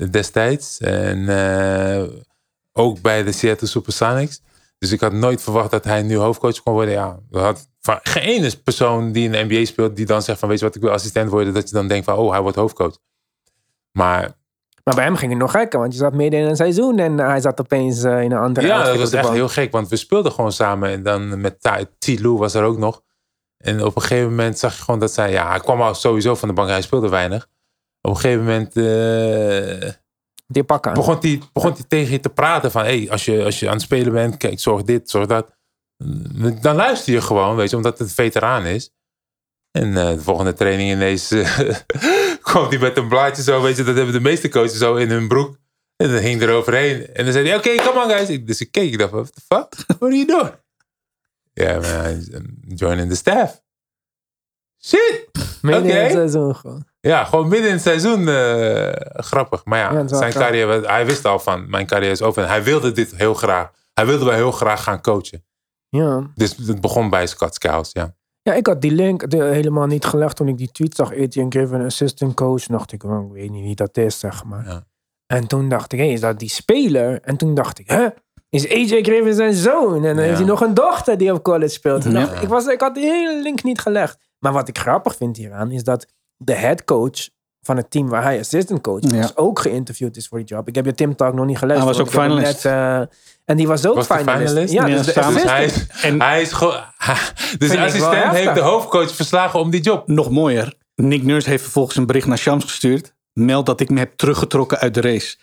[0.09, 0.77] destijds.
[0.77, 2.03] En eh,
[2.73, 4.41] ook bij de Seattle Supersonics.
[4.77, 6.93] Dus ik had nooit verwacht dat hij nu hoofdcoach kon worden.
[6.93, 9.95] Ja, er had van geen ene persoon die in de NBA speelt...
[9.95, 11.53] die dan zegt van, weet je wat, ik wil assistent worden.
[11.53, 12.97] Dat je dan denkt van, oh, hij wordt hoofdcoach.
[13.91, 14.21] Maar
[14.83, 17.17] Maar bij hem ging het nog gekker, want je zat midden in een seizoen en
[17.17, 19.95] hij zat opeens eh, in een andere Ja, dat was echt heel gek, want we
[19.95, 20.89] speelden gewoon samen.
[20.89, 21.85] En dan met Ty-
[22.15, 22.19] T.
[22.19, 23.01] Lou was er ook nog.
[23.57, 25.31] En op een gegeven moment zag je gewoon dat zij...
[25.31, 27.47] Ja, hij kwam al sowieso van de bank, hij speelde weinig.
[28.01, 29.89] Op een gegeven moment eh,
[30.47, 30.93] Die pakken.
[30.93, 32.83] begon hij begon hij tegen je te praten van...
[32.83, 35.57] Hey, als, je, als je aan het spelen bent, kijk, zorg dit, zorg dat.
[36.61, 38.91] Dan luister je gewoon, weet je, omdat het een veteraan is.
[39.71, 41.59] En eh, de volgende training ineens eh,
[42.41, 43.83] kwam hij met een blaadje zo, weet je.
[43.83, 45.57] Dat hebben de meeste coaches zo in hun broek.
[45.95, 47.13] En dan hing er overheen.
[47.13, 48.45] En dan zei hij, oké, come on guys.
[48.45, 49.85] Dus ik keek, ik dacht, what the fuck?
[49.87, 50.53] What are you doing?
[51.53, 52.25] Ja, man,
[52.67, 53.61] joining the staff.
[54.85, 55.27] Shit!
[55.61, 56.83] midden in het seizoen gewoon.
[56.99, 59.65] Ja, gewoon midden in het seizoen eh, grappig.
[59.65, 62.43] Maar ja, zijn carrière, hij wist al van, mijn carrière is over.
[62.43, 63.69] En hij wilde dit heel graag.
[63.93, 65.43] Hij wilde wel heel graag gaan coachen.
[65.89, 66.23] Ja.
[66.35, 68.15] Dus het begon bij Scott Skiles, ja.
[68.41, 71.11] ja, ik had die link de- helemaal niet gelegd toen ik die tweet zag.
[71.17, 72.63] Adrian Griffin, assistant coach.
[72.65, 74.65] dacht ik, oh, ik weet niet wie dat is, zeg maar.
[74.67, 74.83] Ja.
[75.25, 77.19] En toen dacht ik, hé, is dat die speler?
[77.21, 78.07] En toen dacht ik, hè?
[78.49, 79.95] Is AJ Griffin zijn zoon?
[79.95, 80.21] En dan Ja.
[80.21, 82.11] heeft hij nog een dochter die op college speelt.
[82.13, 84.17] Dacht ik, was, ik had die hele link niet gelegd.
[84.39, 86.05] Maar wat ik grappig vind hieraan, is dat
[86.37, 87.29] de head coach
[87.61, 89.31] van het team waar hij assistant coach was, Ja.
[89.35, 90.67] ook geïnterviewd is voor die job.
[90.67, 91.83] Ik heb je Tim Talk nog niet gelezen.
[91.83, 92.63] Hij was ook finalist.
[92.63, 92.99] Net, eh,
[93.45, 94.47] en die was ook Was finalist.
[94.49, 94.73] finalist?
[94.73, 95.13] Ja, Ja, dus de.
[95.13, 95.49] Dus assistant.
[95.49, 96.73] hij is, En- hij is gewoon...
[97.57, 100.07] Dus de assistent heeft de hoofdcoach verslagen om die job.
[100.07, 100.73] Nog mooier.
[100.95, 103.13] Nick Nurse heeft vervolgens een bericht naar Shams gestuurd.
[103.33, 105.37] Meld dat ik me heb teruggetrokken uit de race.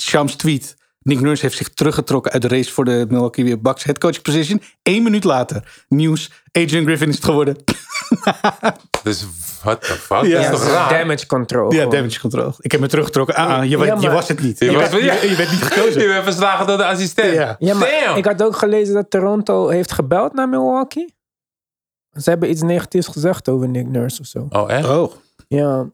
[0.00, 0.76] Shams tweet.
[1.04, 4.62] Nick Nurse heeft zich teruggetrokken uit de race voor de Milwaukee Bucks headcoach position.
[4.82, 5.84] Eén minuut later.
[5.88, 6.30] Nieuws.
[6.52, 7.56] Adrian Griffin is het geworden.
[9.02, 9.26] Dus
[9.62, 10.22] what the fuck?
[10.22, 10.98] Ja, dat is toch raar?
[10.98, 11.72] damage control.
[11.72, 11.94] Ja, gewoon.
[11.94, 12.52] damage control.
[12.58, 13.34] Ik heb me teruggetrokken.
[13.34, 14.58] Ah, ah, je, Ja, je was het niet.
[14.58, 15.14] Je Je, was- bent, ja.
[15.14, 16.00] je, je bent niet gekozen.
[16.02, 17.32] Je bent verslagen door de assistent.
[17.34, 17.56] Ja.
[17.58, 18.16] Ja, maar Damn.
[18.18, 21.14] ik had ook gelezen dat Toronto heeft gebeld naar Milwaukee.
[22.20, 24.46] Ze hebben iets negatiefs gezegd over Nick Nurse of zo.
[24.50, 24.88] Oh, echt?
[24.88, 25.12] Oh,
[25.48, 25.86] Ja.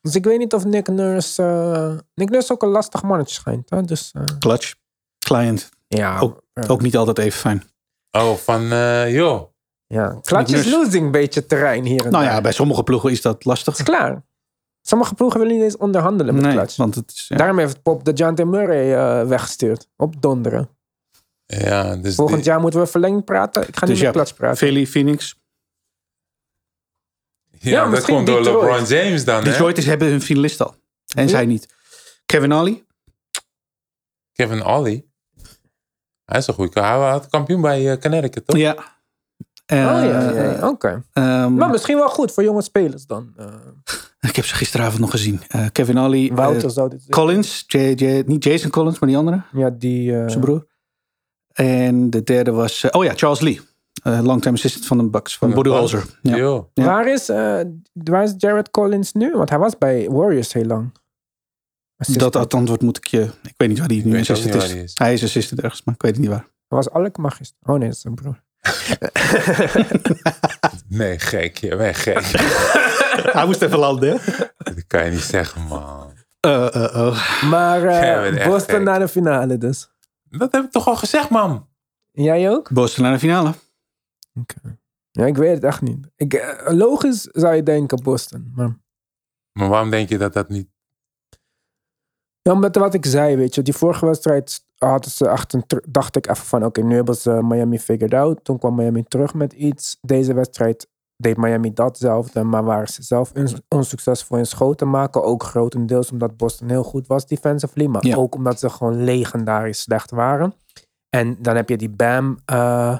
[0.00, 1.42] Dus ik weet niet of Nick Nurse...
[1.42, 3.70] eh, Nick Nurse ook een lastig mannetje schijnt.
[3.70, 3.82] Hè?
[3.82, 4.74] Dus eh, clutch.
[5.18, 5.68] Client.
[5.88, 6.18] ja.
[6.18, 7.62] Ook- Ook niet altijd even fijn.
[8.10, 9.42] Oh, van, eh, joh.
[9.86, 10.18] ja.
[10.22, 12.32] Clutch is losing beetje terrein hier en Nou daar.
[12.34, 13.78] ja, bij sommige ploegen is dat lastig.
[13.78, 14.22] Het is klaar.
[14.82, 16.76] Sommige ploegen willen niet eens onderhandelen met Nee, Clutch.
[16.76, 17.24] want het is...
[17.28, 17.36] ja.
[17.36, 19.88] Daarom heeft Pop de Jante Murray eh, weggestuurd.
[19.96, 20.68] Op donderen.
[21.46, 23.68] Ja, dus Volgend die- jaar moeten we verlengd praten.
[23.68, 24.56] Ik ga Dus niet met Clutch praten.
[24.56, 25.37] Philly, Phoenix.
[27.60, 28.70] Ja, Ja, dat komt door Detroit.
[28.88, 29.50] LeBron James dan, hè?
[29.50, 30.74] Detroit is, hebben hun finalist al.
[31.16, 31.66] En zij niet.
[32.26, 32.84] Kevin Ali.
[34.32, 35.10] Kevin Ollie.
[36.24, 38.56] Hij is een goede Hij had kampioen bij eh, Connecticut, toch?
[38.56, 38.72] Ja.
[38.72, 40.68] Oh ja, ja, ja.
[40.68, 41.02] oké.
[41.12, 43.32] Ehm, Maar misschien wel goed voor jonge spelers dan.
[43.36, 43.46] Eh,
[44.20, 45.42] ik heb ze gisteravond nog gezien.
[45.48, 46.32] Eh, Kevin Ali.
[46.32, 47.04] Wouter eh, zou dit.
[47.08, 47.64] Collins.
[47.66, 49.42] J, J, niet Jason Collins, maar die andere.
[49.52, 50.16] Ja, die...
[50.16, 50.66] eh, Zijn broer.
[51.52, 52.82] En de derde was...
[52.84, 53.60] eh, oh ja, Charles Lee.
[54.08, 55.36] Uh, longtime assistant van de Bucks.
[55.36, 56.04] Van Budenholzer.
[56.22, 56.36] Ja.
[56.36, 56.70] Yo.
[56.74, 56.84] Ja.
[56.84, 57.60] Waar, is, eh,
[57.92, 59.32] waar is Jared Collins nu?
[59.32, 60.92] Want hij was bij Warriors heel lang.
[61.96, 62.32] Assistant.
[62.32, 63.30] Dat, dat antwoord moet ik je...
[63.42, 64.60] Ik weet niet waar hij nu assistant niet is.
[64.60, 64.92] waar hij is.
[64.94, 66.48] Hij is assistant ergens, maar ik weet het niet waar.
[66.68, 67.54] Hij was Alkmaar is.
[67.62, 68.42] Oh nee, dat is zijn broer.
[70.88, 71.58] Nee, gek.
[71.58, 72.20] Je bent gek.
[73.36, 74.16] hij moest even landen, hè?
[74.56, 76.12] dat kan je niet zeggen, man.
[76.46, 77.42] Uh, uh, uh.
[77.42, 78.84] Maar eh, echt Boston gek.
[78.84, 79.90] naar de finale dus.
[80.30, 81.66] Dat heb ik toch al gezegd, man?
[82.12, 82.70] Jij ook?
[82.70, 83.52] Boston naar de finale.
[85.10, 86.06] Ja, ik weet het echt niet.
[86.16, 88.52] Ik, eh, logisch zou je denken Boston.
[88.54, 88.76] Maar
[89.52, 90.68] Maar waarom denk je dat dat niet...
[92.42, 93.62] Ja, met wat ik zei, weet je.
[93.62, 96.64] Die vorige wedstrijd hadden ze achter, dacht ik even van...
[96.64, 98.44] Oké, nu hebben ze Miami figured out.
[98.44, 99.98] Toen kwam Miami terug met iets.
[100.00, 105.22] Deze wedstrijd deed Miami datzelfde, maar waren ze zelf on- onsuccesvol in schoten maken.
[105.22, 108.16] Ook grotendeels omdat Boston heel goed was defensively, maar Ja.
[108.16, 110.52] ook omdat ze gewoon legendarisch slecht waren.
[111.08, 112.98] En dan heb je die Bam eh,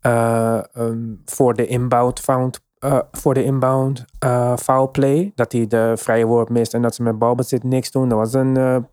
[0.00, 5.32] eh, ehm, voor de inbound found, eh, voor de inbound eh, foul play.
[5.34, 8.08] Dat hij de vrije worp mist en dat ze met balbezit niks doen.
[8.08, 8.86] Dat was een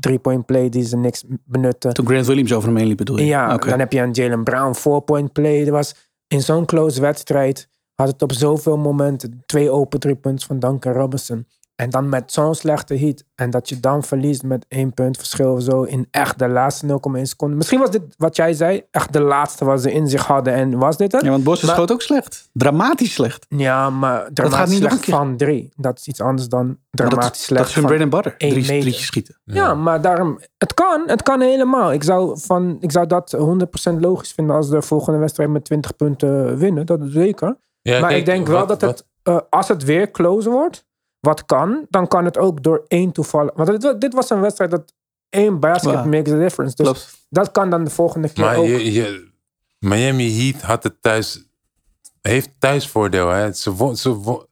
[0.00, 1.94] three-point play die ze niks benutten.
[1.94, 3.24] Toen Grant Williams over hem heen liep bedoel je?
[3.24, 5.66] Ja, dan heb je een Jalen Brown four-point play.
[5.66, 5.94] Er was
[6.26, 10.92] in zo'n close wedstrijd had het op zoveel momenten twee open drie punten van Duncan
[10.92, 11.46] Robinson.
[11.78, 13.24] En dan met zo'n slechte heat.
[13.34, 16.86] En dat je dan verliest met één punt verschil of zo in echt de laatste
[16.86, 17.56] 0,1 seconden.
[17.56, 20.54] Misschien was dit wat jij zei, echt de laatste wat ze in zich hadden.
[20.54, 21.22] En was dit het?
[21.22, 22.48] Ja, want Maar- schoot ook slecht.
[22.52, 23.46] Dramatisch slecht.
[23.48, 25.72] Ja, maar gaat dramatisch niet nog slecht van drie.
[25.76, 28.36] Dat is iets anders dan dramatisch dat, slecht dat is hun van bread and butter.
[28.38, 28.80] Drie, meter.
[28.80, 29.40] drietjes schieten.
[29.44, 31.92] Ja, maar daarom, het kan, het kan helemaal.
[31.92, 35.96] Ik zou, van, ik zou dat 100% logisch vinden als de volgende wedstrijd met 20
[35.96, 36.86] punten winnen.
[36.86, 37.56] Dat is zeker.
[37.82, 40.86] Ja, maar kijk, ik denk wel wat- dat het, eh, als het weer close wordt,
[41.20, 43.50] wat kan, dan kan het ook door één toevallig.
[43.54, 44.94] Want dit, dit was een wedstrijd dat
[45.28, 46.04] één basket Ja.
[46.04, 46.74] makes a difference.
[46.76, 47.26] Dus Klopt.
[47.30, 48.66] dat kan dan de volgende keer Maar ook.
[48.66, 49.30] je, je,
[49.78, 51.44] Miami Heat had het thuis,
[52.20, 53.28] heeft thuisvoordeel.
[53.28, 53.52] Hè?
[53.52, 54.46] Ze won, ze won,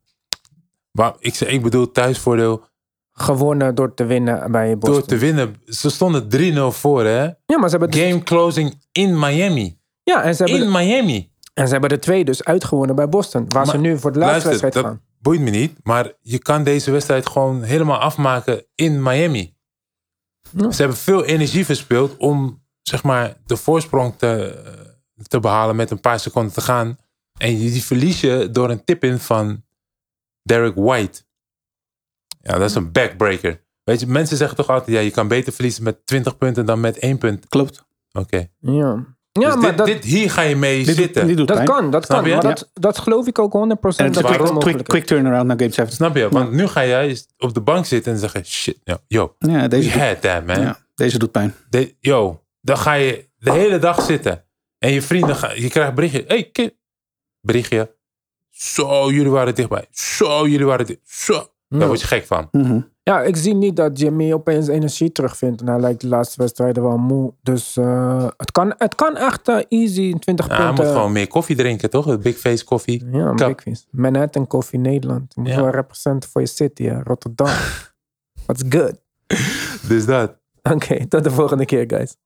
[1.19, 2.65] ik, zeg- ik bedoel thuisvoordeel
[3.13, 4.93] gewonnen door te winnen bij Boston.
[4.99, 5.57] door te winnen.
[5.67, 7.23] Ze stonden 3-0 voor, hè?
[7.23, 9.79] Ja, maar ze hebben, dus- Game closing in Miami.
[10.03, 11.31] ja, en, ze hebben, In Miami.
[11.55, 13.45] en ze hebben de twee dus uitgewonnen bij Boston.
[13.49, 15.01] Waar ze nu voor de laatste Luister, wedstrijd dat gaan.
[15.27, 15.79] Boeit me niet.
[15.83, 19.57] Maar je kan deze wedstrijd gewoon helemaal afmaken in Miami.
[20.51, 20.71] Ja.
[20.71, 24.63] Ze hebben veel energie verspeeld om zeg maar, de voorsprong te,
[25.23, 26.99] te behalen met een paar seconden te gaan.
[27.39, 29.65] En die verlies je door een tip-in van
[30.43, 31.23] Derek White.
[32.41, 33.65] Ja, dat is een backbreaker.
[33.83, 36.81] Weet je, mensen zeggen toch altijd, ja, je kan beter verliezen met 20 punten dan
[36.81, 37.49] met één punt.
[37.49, 37.85] Klopt.
[38.13, 38.49] Oké.
[38.59, 41.27] Ja, ja Dus maar dit, dat, dit, hier ga je mee Dit, doet- zitten.
[41.27, 41.69] dit doet dat pijn.
[41.69, 41.91] kan.
[41.91, 42.29] Dat Snap kan.
[42.29, 42.35] je?
[42.35, 42.49] Maar Ja.
[42.51, 43.57] dat, dat geloof ik ook 100%.
[43.57, 45.93] En het is dat quick, quick, quick turnaround naar Game 7.
[45.93, 46.29] Snap je?
[46.29, 49.69] Want nu ga jij op de bank zitten en zeggen, shit, yo, yo Ja, we
[49.69, 50.61] deze, doet, had that, man.
[50.61, 51.55] ja, deze doet pijn.
[51.71, 54.45] De- yo, dan ga je de hele dag zitten.
[54.79, 56.25] En je vrienden, gaan, je krijgt berichtje.
[56.27, 56.75] hey, kid.
[57.41, 57.95] Berichtje.
[58.51, 59.87] Zo, jullie waren dichtbij.
[59.91, 61.01] Zo, jullie waren dicht.
[61.05, 61.47] Zo.
[61.69, 62.49] Daar word je gek van.
[62.51, 62.81] Mhm.
[63.03, 65.61] Ja, ik zie niet dat Jimmy opeens energie terugvindt.
[65.61, 67.33] En hij lijkt de laatste wedstrijden wel moe.
[67.43, 70.85] Dus eh, het, kan, het kan echt eh, easy 20 Ja, hij punten.
[70.85, 72.05] moet gewoon meer koffie drinken, toch?
[72.05, 73.05] Het Big Face koffie.
[73.13, 73.49] Ja, Kap.
[73.49, 73.87] big feest.
[73.91, 75.33] Manhattan Coffee Nederland.
[75.35, 75.61] Je moet Ja.
[75.63, 77.03] wel representen voor je city, hè.
[77.03, 77.47] Rotterdam.
[78.47, 79.01] That's good.
[79.89, 80.37] Dus dat.
[80.63, 82.17] Oké, tot de volgende keer, guys.